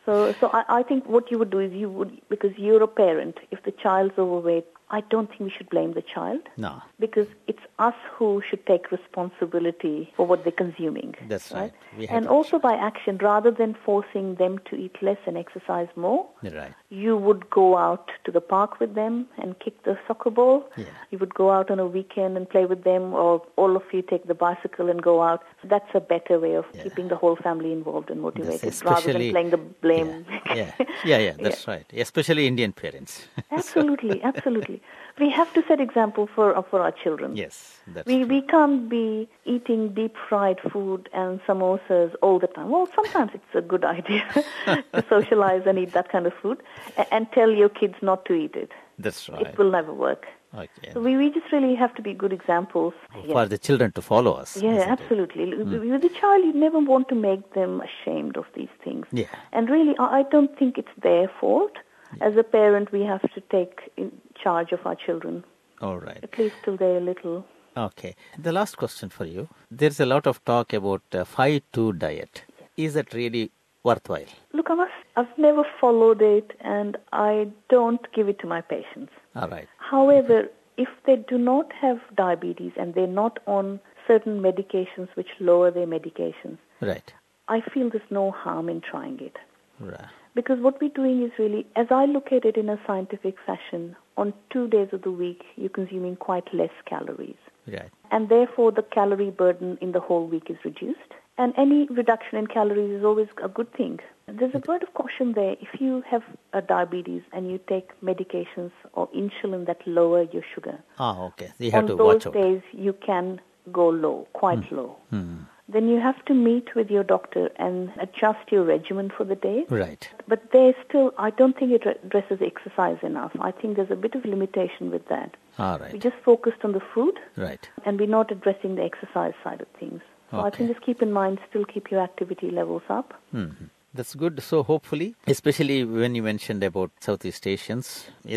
So, 0.07 0.35
so 0.38 0.50
I, 0.53 0.64
I 0.68 0.83
think 0.83 1.07
what 1.07 1.31
you 1.31 1.38
would 1.38 1.50
do 1.50 1.61
is 1.61 1.72
you 1.72 1.88
would, 1.88 2.20
because 2.29 2.53
you're 2.59 2.83
a 2.83 2.87
parent, 2.87 3.38
if 3.50 3.62
the 3.62 3.70
child's 3.70 4.18
overweight, 4.18 4.66
I 4.97 5.01
don't 5.13 5.29
think 5.29 5.41
we 5.49 5.53
should 5.57 5.71
blame 5.75 5.93
the 5.99 6.05
child 6.15 6.43
No. 6.65 6.73
because 7.05 7.27
it's 7.53 7.65
us 7.89 7.99
who 8.17 8.29
should 8.49 8.65
take 8.73 8.85
responsibility 8.97 9.97
for 10.17 10.25
what 10.31 10.39
they're 10.45 10.61
consuming. 10.67 11.11
That's 11.33 11.51
right. 11.53 11.73
We 11.99 12.07
And 12.17 12.29
also 12.37 12.59
by 12.69 12.75
action, 12.91 13.15
rather 13.31 13.51
than 13.61 13.71
forcing 13.89 14.27
them 14.43 14.53
to 14.69 14.73
eat 14.85 14.97
less 15.09 15.19
and 15.29 15.37
exercise 15.45 15.89
more, 16.05 16.21
Right. 16.61 16.75
you 16.91 17.13
would 17.27 17.43
go 17.61 17.67
out 17.87 18.07
to 18.25 18.31
the 18.37 18.41
park 18.55 18.79
with 18.83 18.93
them 19.01 19.15
and 19.41 19.59
kick 19.65 19.77
the 19.89 19.95
soccer 20.07 20.31
ball. 20.39 20.59
Yeah. 20.77 20.85
You 21.11 21.19
would 21.23 21.35
go 21.43 21.47
out 21.57 21.69
on 21.75 21.79
a 21.87 21.89
weekend 21.99 22.37
and 22.39 22.45
play 22.55 22.65
with 22.73 22.83
them, 22.91 23.03
or 23.15 23.31
all 23.57 23.73
of 23.81 23.83
you 23.95 24.03
take 24.03 24.25
the 24.33 24.39
bicycle 24.47 24.87
and 24.93 25.03
go 25.11 25.17
out. 25.31 25.41
So 25.63 25.69
that's 25.75 25.93
a 25.95 26.01
better 26.15 26.37
way 26.45 26.55
of 26.63 26.67
Yeah. 26.73 26.85
keeping 26.85 27.09
the 27.15 27.17
whole 27.23 27.37
family 27.49 27.73
involved 27.79 28.09
and 28.13 28.21
motivated, 28.29 28.73
rather 28.93 29.13
than 29.17 29.31
playing 29.35 29.51
the 29.57 29.63
blame. 29.87 30.11
Yeah. 30.47 30.55
yeah. 30.61 30.71
Yeah. 31.13 31.21
Yeah. 31.29 31.37
That's 31.45 31.65
right. 31.75 31.87
Especially 32.07 32.45
Indian 32.53 32.73
parents. 32.85 33.13
absolutely, 33.59 34.17
absolutely. 34.31 34.79
We 35.20 35.31
have 35.31 35.53
to 35.55 35.62
set 35.68 35.81
example 35.81 36.29
for 36.35 36.57
uh, 36.57 36.62
for 36.70 36.81
our 36.81 36.90
children. 36.90 37.37
yes. 37.37 37.79
That's 37.87 38.07
We 38.07 38.16
true. 38.18 38.27
we 38.35 38.40
can't 38.42 38.88
be 38.88 39.29
eating 39.44 39.94
deep 39.94 40.14
fried 40.29 40.59
food 40.73 41.09
and 41.12 41.40
samosas 41.47 42.11
all 42.20 42.38
the 42.40 42.49
time. 42.49 42.68
Well, 42.70 42.88
sometimes 42.94 43.31
it's 43.38 43.55
a 43.55 43.61
good 43.73 43.85
idea 43.99 44.25
to 44.94 45.05
socialize 45.09 45.62
and 45.66 45.79
eat 45.79 45.92
that 45.92 46.09
kind 46.14 46.27
of 46.27 46.35
food, 46.42 46.59
and, 46.97 47.07
and 47.12 47.23
tell 47.33 47.51
your 47.51 47.68
kids 47.68 47.94
not 48.03 48.25
to 48.27 48.33
eat 48.35 48.57
it. 48.57 48.73
That's 48.99 49.29
right. 49.29 49.47
It 49.47 49.59
will 49.59 49.70
never 49.70 49.92
work. 49.92 50.27
Okay. 50.57 50.90
So 50.92 51.01
we, 51.01 51.16
we 51.16 51.31
just 51.31 51.51
really 51.53 51.75
have 51.75 51.92
to 51.97 52.03
be 52.03 52.12
good 52.14 52.33
examples. 52.33 52.94
For 53.27 53.47
the 53.47 53.59
children 53.59 53.90
to 53.92 54.03
follow 54.03 54.33
us. 54.42 54.57
Yeah, 54.57 54.85
absolutely. 54.97 55.47
With 55.55 56.03
the 56.03 56.09
child, 56.20 56.44
you 56.44 56.53
never 56.53 56.79
want 56.79 57.09
to 57.09 57.16
make 57.16 57.55
them 57.55 57.81
ashamed 57.88 58.37
of 58.37 58.47
these 58.55 58.68
things. 58.85 59.07
Yeah. 59.12 59.27
And 59.53 59.68
really, 59.68 59.94
I 59.99 60.23
don't 60.31 60.57
think 60.59 60.79
it's 60.79 60.94
their 61.03 61.29
fault. 61.40 61.73
As 62.20 62.37
a 62.37 62.42
parent, 62.42 62.92
we 62.92 63.03
have 63.03 63.22
to 63.35 63.40
take 63.50 63.92
in 63.96 64.12
charge 64.42 64.72
of 64.72 64.85
our 64.87 64.94
children, 64.94 65.44
All 65.81 65.98
right. 65.98 66.18
at 66.22 66.38
least 66.38 66.57
till 66.64 66.77
they're 66.77 67.00
little. 67.00 67.44
Okay. 67.77 68.14
The 68.38 68.53
last 68.53 68.77
question 68.77 69.09
for 69.11 69.24
you. 69.24 69.48
There's 69.70 69.98
a 70.00 70.07
lot 70.07 70.27
of 70.27 70.44
talk 70.44 70.72
about 70.72 71.03
uh, 71.12 71.24
5-2 71.24 71.98
diet. 71.98 72.42
Is 72.77 72.94
that 72.94 73.12
really 73.12 73.50
worthwhile? 73.83 74.27
Look, 74.53 74.70
I 74.70 74.74
must, 74.74 74.92
I've 75.16 75.38
never 75.38 75.64
followed 75.81 76.22
it, 76.22 76.53
and 76.61 76.96
I 77.12 77.48
don't 77.68 78.07
give 78.12 78.29
it 78.29 78.38
to 78.40 78.46
my 78.46 78.61
patients. 78.61 79.12
All 79.35 79.48
right. 79.48 79.68
However, 79.79 80.48
if 80.77 80.88
they 81.07 81.16
do 81.16 81.38
not 81.38 81.72
have 81.81 81.98
diabetes 82.16 82.72
and 82.77 82.94
they're 82.94 83.07
not 83.07 83.38
on 83.46 83.81
certain 84.07 84.40
medications 84.40 85.09
which 85.14 85.29
lower 85.40 85.70
their 85.70 85.87
medications, 85.87 86.59
Right. 86.81 87.12
I 87.48 87.61
feel 87.61 87.90
there's 87.90 88.11
no 88.11 88.31
harm 88.31 88.68
in 88.68 88.81
trying 88.81 89.20
it. 89.20 89.37
Right. 89.81 90.00
Because 90.35 90.59
what 90.61 90.81
we're 90.81 90.88
doing 90.90 91.23
is 91.23 91.31
really, 91.38 91.66
as 91.77 91.87
I 91.90 92.07
look 92.07 92.33
at 92.33 92.44
it 92.44 92.57
in 92.57 92.68
a 92.68 92.79
scientific 92.87 93.37
fashion, 93.47 93.94
on 94.16 94.33
two 94.53 94.66
days 94.68 94.88
of 94.92 95.03
the 95.03 95.11
week, 95.11 95.42
you're 95.57 95.68
consuming 95.68 96.16
quite 96.16 96.53
less 96.53 96.70
calories. 96.87 97.37
Right. 97.66 97.90
And 98.11 98.29
therefore, 98.29 98.73
the 98.73 98.83
calorie 98.83 99.31
burden 99.31 99.79
in 99.81 99.92
the 99.92 100.01
whole 100.01 100.27
week 100.27 100.51
is 100.51 100.57
reduced. 100.64 100.99
And 101.38 101.53
any 101.57 101.87
reduction 101.87 102.38
in 102.38 102.47
calories 102.47 102.99
is 102.99 103.05
always 103.05 103.27
a 103.42 103.49
good 103.49 103.73
thing. 103.75 103.99
There's 104.29 104.55
a 104.55 104.62
word 104.68 104.83
of 104.85 104.94
caution 104.94 105.33
there. 105.35 105.57
If 105.61 105.81
you 105.81 106.03
have 106.09 106.23
a 106.53 106.62
diabetes 106.62 107.23
and 107.33 107.51
you 107.51 107.59
take 107.68 107.90
medications 108.03 108.70
or 108.92 109.09
insulin 109.09 109.66
that 109.66 109.79
lower 109.87 110.23
your 110.23 110.42
sugar, 110.55 110.79
Ah, 110.99 111.23
okay. 111.27 111.51
You 111.59 111.70
have 111.73 111.83
on 111.85 111.88
to 111.90 111.97
those 111.97 112.07
watch 112.25 112.27
out. 112.27 112.35
days 112.35 112.62
you 112.73 112.92
can 112.92 113.40
go 113.73 113.88
low, 113.88 114.29
quite 114.33 114.70
low. 114.70 114.97
Hmm. 115.11 115.37
Then 115.75 115.89
you 115.89 115.99
have 116.01 116.25
to 116.27 116.35
meet 116.35 116.75
with 116.77 116.89
your 116.89 117.03
doctor 117.03 117.51
and 117.57 117.91
adjust 118.01 118.51
your 118.53 118.63
regimen 118.65 119.11
for 119.17 119.25
the 119.25 119.35
day. 119.35 119.65
Right. 119.69 120.09
But 120.29 120.41
there's 120.53 120.77
still, 120.89 121.13
I 121.19 121.31
don't 121.31 121.59
think 121.59 121.73
it 121.73 121.85
addresses 121.85 122.39
exercise 122.41 122.99
enough. 123.03 123.33
I 123.41 123.51
think 123.51 123.75
there's 123.77 123.91
a 123.91 123.97
bit 123.97 124.15
of 124.15 124.25
limitation 124.25 124.91
with 124.93 125.07
that. 125.09 125.37
All 125.59 125.81
We 125.93 125.99
just 125.99 126.17
focused 126.25 126.63
on 126.65 126.73
the 126.73 126.85
food 126.95 127.19
Right. 127.37 127.69
and 127.85 127.99
we're 127.99 128.07
not 128.21 128.31
addressing 128.31 128.77
the 128.77 128.85
exercise 128.85 129.35
side 129.43 129.61
of 129.61 129.69
things. 129.81 130.01
So 130.31 130.41
I 130.41 130.51
think 130.51 130.71
just 130.73 130.85
keep 130.87 131.03
in 131.03 131.13
mind, 131.13 131.39
still 131.51 131.65
keep 131.65 131.91
your 131.91 132.01
activity 132.01 132.51
levels 132.61 132.83
up. 132.89 133.09
hmm 133.33 133.51
That's 133.95 134.15
good. 134.15 134.41
So 134.43 134.63
hopefully, 134.63 135.09
especially 135.27 135.85
when 135.85 136.15
you 136.15 136.23
mentioned 136.23 136.63
about 136.65 136.91
Southeast 137.01 137.47
Asians, 137.55 137.87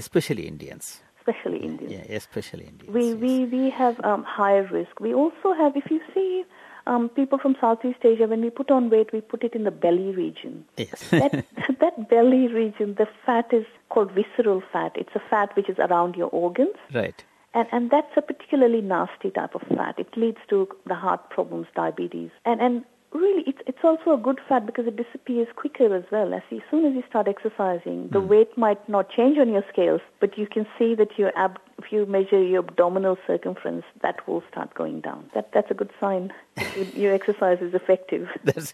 especially 0.04 0.44
Indians. 0.54 1.02
especially 1.20 1.60
Indians. 1.70 1.92
Yeah, 1.96 2.16
especially 2.22 2.66
Indians. 2.74 2.94
We, 2.98 3.06
yes. 3.10 3.18
we, 3.26 3.34
we 3.56 3.70
have 3.72 3.96
um, 4.12 4.24
higher 4.24 4.66
risk. 4.80 5.00
We 5.08 5.14
also 5.14 5.54
have, 5.62 5.76
if 5.76 5.88
you 5.92 6.00
see 6.14 6.46
um, 6.88 7.10
people 7.10 7.38
from 7.38 7.56
Southeast 7.60 8.00
Asia, 8.04 8.26
when 8.26 8.42
we 8.42 8.50
put 8.50 8.72
on 8.72 8.90
weight, 8.90 9.12
we 9.14 9.22
put 9.22 9.44
it 9.44 9.54
in 9.54 9.64
the 9.64 9.72
belly 9.72 10.12
region. 10.12 10.66
Yes. 10.78 11.08
that, 11.12 11.46
that 11.80 12.10
belly 12.10 12.48
region, 12.48 12.96
the 12.98 13.08
fat 13.26 13.48
is 13.52 13.66
called 13.90 14.12
visceral 14.12 14.64
fat. 14.72 14.94
It's 14.96 15.16
a 15.16 15.22
fat 15.30 15.56
which 15.56 15.70
is 15.70 15.78
around 15.80 16.16
your 16.16 16.30
organs. 16.30 16.76
right. 16.94 17.24
And, 17.54 17.68
and 17.72 17.90
that's 17.90 18.12
a 18.16 18.22
particularly 18.22 18.82
nasty 18.82 19.32
type 19.32 19.56
of 19.56 19.62
fat. 19.62 19.96
It 19.98 20.16
leads 20.16 20.38
to 20.50 20.68
the 20.86 20.94
heart 20.94 21.30
problems, 21.32 21.66
diabetes. 21.76 22.30
And, 22.46 22.62
and 22.62 22.86
really, 23.14 23.44
it's, 23.48 23.60
it's 23.66 23.80
also 23.84 24.14
a 24.14 24.18
good 24.18 24.40
fat 24.48 24.66
because 24.66 24.88
it 24.88 24.96
disappears 24.96 25.48
quicker 25.56 25.96
as 25.96 26.04
well. 26.12 26.34
As, 26.34 26.42
soon 26.70 26.86
as 26.86 26.94
you 26.94 27.04
start 27.10 27.28
exercising, 27.28 28.10
the 28.12 28.20
hmm. 28.20 28.28
weight 28.28 28.58
might 28.58 28.88
not 28.90 29.10
change 29.10 29.38
on 29.38 29.50
your 29.50 29.64
scales, 29.72 30.02
but 30.20 30.38
you 30.38 30.48
can 30.48 30.66
see 30.78 30.96
that 30.96 31.18
your 31.18 31.32
ab, 31.38 31.60
if 31.78 31.92
you 31.92 32.06
measure 32.06 32.42
your 32.42 32.60
abdominal 32.60 33.18
circumference, 33.26 33.84
that 34.02 34.28
will 34.28 34.44
start 34.52 34.74
going 34.74 35.02
down. 35.02 35.30
That, 35.34 35.52
that's 35.54 35.72
a 35.72 35.74
good 35.74 35.92
sign 36.00 36.34
that 36.56 36.76
your, 36.78 36.86
your 36.86 37.14
exercise 37.14 37.60
is 37.62 37.74
effective. 37.74 38.28
That's 38.44 38.74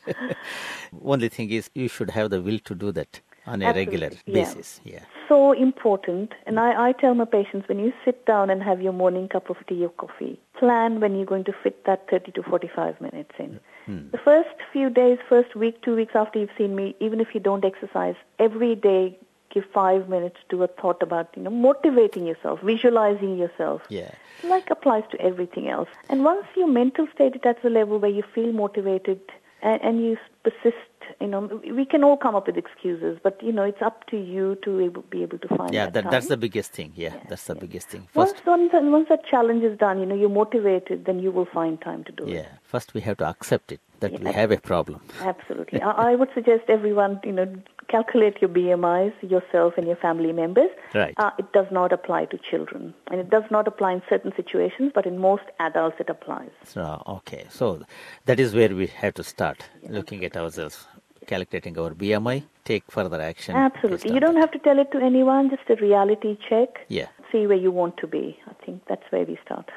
only 1.04 1.30
thing 1.30 1.50
is 1.50 1.70
you 1.74 1.88
should 1.88 2.12
have 2.12 2.30
the 2.30 2.42
will 2.42 2.60
to 2.60 2.76
do 2.76 2.92
that 2.94 3.22
on 3.46 3.62
a 3.62 3.66
Absolutely, 3.66 4.00
regular 4.00 4.22
basis. 4.26 4.82
Yeah. 4.84 5.00
so 5.28 5.52
important. 5.52 6.34
And 6.46 6.60
I, 6.60 6.90
I 6.90 6.92
tell 6.94 7.14
my 7.14 7.26
patients 7.26 7.68
when 7.68 7.80
you 7.80 7.94
sit 8.06 8.26
down 8.26 8.50
and 8.50 8.64
have 8.64 8.82
your 8.82 8.94
morning 8.94 9.28
cup 9.28 9.50
of 9.50 9.58
tea 9.68 9.84
or 9.84 9.90
coffee, 9.90 10.40
plan 10.58 11.00
when 11.00 11.16
you're 11.16 11.26
going 11.26 11.44
to 11.46 11.54
fit 11.64 11.86
that 11.86 12.10
30 12.10 12.32
to 12.34 12.44
45 12.44 13.02
minutes 13.02 13.32
in. 13.40 13.60
Hmm. 13.86 14.10
The 14.12 14.18
first 14.18 14.50
few 14.72 14.90
days, 14.90 15.18
first 15.28 15.56
week, 15.56 15.82
two 15.82 15.96
weeks 15.96 16.16
after 16.16 16.40
you've 16.40 16.58
seen 16.58 16.76
me, 16.76 16.96
even 17.00 17.20
if 17.20 17.30
you 17.34 17.40
don't 17.40 17.66
exercise, 17.66 18.16
every 18.40 18.76
day 18.76 19.18
give 19.54 19.66
five 19.74 20.10
minutes 20.10 20.38
to 20.50 20.64
a 20.64 20.68
thought 20.68 21.02
about, 21.04 21.30
you 21.36 21.44
know, 21.44 21.50
motivating 21.50 22.26
yourself, 22.26 22.60
visualizing 22.62 23.38
yourself. 23.38 23.82
Yeah. 23.90 24.12
Like 24.44 24.70
applies 24.72 25.04
to 25.12 25.22
everything 25.22 25.70
else. 25.70 25.90
And 26.10 26.24
once 26.24 26.46
your 26.56 26.68
mental 26.68 27.08
state 27.14 27.36
is 27.36 27.42
at 27.46 27.62
the 27.62 27.70
level 27.70 28.00
where 28.00 28.12
you 28.12 28.24
feel 28.34 28.52
motivated 28.52 29.22
and, 29.62 29.82
and 29.82 30.04
you 30.04 30.18
persist, 30.44 30.78
you 31.22 31.28
know, 31.28 31.62
we 31.80 31.86
can 31.86 32.04
all 32.04 32.18
come 32.18 32.36
up 32.36 32.48
with 32.48 32.58
excuses, 32.58 33.18
but 33.24 33.42
you 33.42 33.52
know, 33.52 33.64
it's 33.64 33.82
up 33.82 34.08
to 34.08 34.18
you 34.18 34.58
to 34.64 34.80
able, 34.82 35.02
be 35.04 35.24
able 35.24 35.38
to 35.40 35.48
find 35.48 35.74
Yeah, 35.74 35.86
that, 35.86 36.04
that, 36.04 36.12
that's 36.12 36.28
the 36.28 36.38
biggest 36.38 36.72
thing. 36.74 36.92
Yeah, 36.96 37.16
that's 37.30 37.46
the 37.46 37.56
yeah. 37.56 37.62
biggest 37.62 37.88
thing. 37.90 38.08
First, 38.14 38.46
once, 38.46 38.72
once 38.74 39.08
that 39.10 39.26
challenge 39.26 39.64
is 39.64 39.78
done, 39.78 40.00
you 40.00 40.06
know, 40.06 40.16
you're 40.16 40.30
motivated, 40.30 41.06
then 41.06 41.20
you 41.20 41.32
will 41.32 41.46
find 41.46 41.80
time 41.82 42.04
to 42.06 42.12
do 42.12 42.24
it. 42.26 42.30
yeah, 42.30 42.48
first 42.64 42.94
we 42.94 43.02
have 43.02 43.18
to 43.18 43.26
accept 43.26 43.72
it 43.72 43.80
that 44.04 44.20
we 44.20 44.32
have 44.32 44.52
a 44.52 44.58
problem. 44.58 45.02
Absolutely. 45.22 45.82
I, 45.82 46.12
I 46.12 46.16
would 46.16 46.30
suggest 46.34 46.64
everyone, 46.68 47.20
you 47.24 47.32
know, 47.32 47.48
calculate 47.88 48.36
your 48.42 48.50
BMIs, 48.50 49.14
yourself 49.22 49.74
and 49.78 49.86
your 49.88 49.96
family 50.08 50.34
members. 50.34 50.72
Right. 50.94 51.14
Uh, 51.18 51.32
it 51.40 51.52
does 51.54 51.68
not 51.72 51.94
apply 51.98 52.26
to 52.26 52.38
children. 52.50 52.94
And 53.10 53.20
it 53.20 53.30
does 53.30 53.48
not 53.50 53.68
apply 53.68 53.94
in 53.94 54.02
certain 54.10 54.34
situations, 54.36 54.92
but 54.94 55.06
in 55.06 55.18
most 55.18 55.44
adults 55.60 55.98
it 56.00 56.10
applies. 56.10 56.52
So, 56.64 56.82
okay, 57.18 57.46
so 57.50 57.84
that 58.26 58.40
is 58.40 58.54
where 58.54 58.74
we 58.82 58.88
have 58.88 59.14
to 59.16 59.24
start 59.24 59.60
looking 59.98 60.26
at 60.26 60.36
ourselves, 60.36 60.88
calculating 61.28 61.78
our 61.80 61.92
BMI, 61.92 62.44
take 62.66 62.84
further 62.90 63.22
action. 63.22 63.56
Absolutely. 63.56 64.14
You 64.14 64.20
don't 64.20 64.38
have 64.38 64.52
to 64.52 64.60
tell 64.60 64.80
it 64.80 64.92
to 64.92 65.00
anyone, 65.00 65.50
just 65.50 65.70
a 65.70 65.76
reality 65.82 66.38
check. 66.50 66.70
Yeah. 66.90 67.08
See 67.32 67.48
where 67.48 67.58
you 67.58 67.72
want 67.72 67.98
to 67.98 68.08
be. 68.08 68.38
I 68.48 68.54
think 68.66 68.84
that's 68.88 69.08
where 69.12 69.26
we 69.26 69.38
start. 69.46 69.70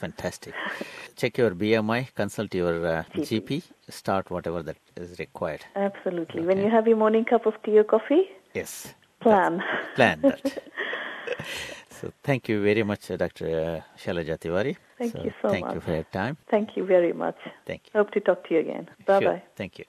Fantastic. 0.00 0.54
Check 1.16 1.38
your 1.38 1.50
BMI, 1.52 2.14
consult 2.14 2.54
your 2.54 2.86
uh, 2.86 3.02
GP. 3.14 3.40
GP, 3.40 3.62
start 3.88 4.30
whatever 4.30 4.62
that 4.62 4.76
is 4.96 5.18
required. 5.18 5.64
Absolutely. 5.74 6.42
When 6.44 6.58
you 6.58 6.70
have 6.70 6.86
your 6.86 6.96
morning 6.98 7.24
cup 7.24 7.46
of 7.46 7.54
tea 7.64 7.78
or 7.78 7.84
coffee, 7.84 8.24
Yes. 8.54 8.94
plan. 9.20 9.62
Plan 9.94 10.20
that. 10.22 10.42
so 11.90 12.12
thank 12.22 12.48
you 12.48 12.62
very 12.62 12.82
much, 12.82 13.10
uh, 13.10 13.16
Dr. 13.16 13.46
Uh, 13.46 13.98
Shylaja 13.98 14.38
Tiwari. 14.38 14.76
Thank 14.98 15.14
you 15.14 15.32
so 15.42 15.48
much. 15.48 15.52
Thank 15.52 15.74
you 15.74 15.80
for 15.80 15.92
your 15.92 16.04
time. 16.04 16.36
Thank 16.50 16.76
you 16.76 16.84
very 16.84 17.12
much. 17.12 17.36
Thank 17.66 17.82
you. 17.86 17.98
Hope 17.98 18.10
to 18.12 18.20
talk 18.20 18.46
to 18.48 18.54
you 18.54 18.60
again. 18.60 18.88
Bye 19.06 19.20
Sure. 19.20 19.32
bye. 19.32 19.42
Thank 19.56 19.78
you. 19.78 19.84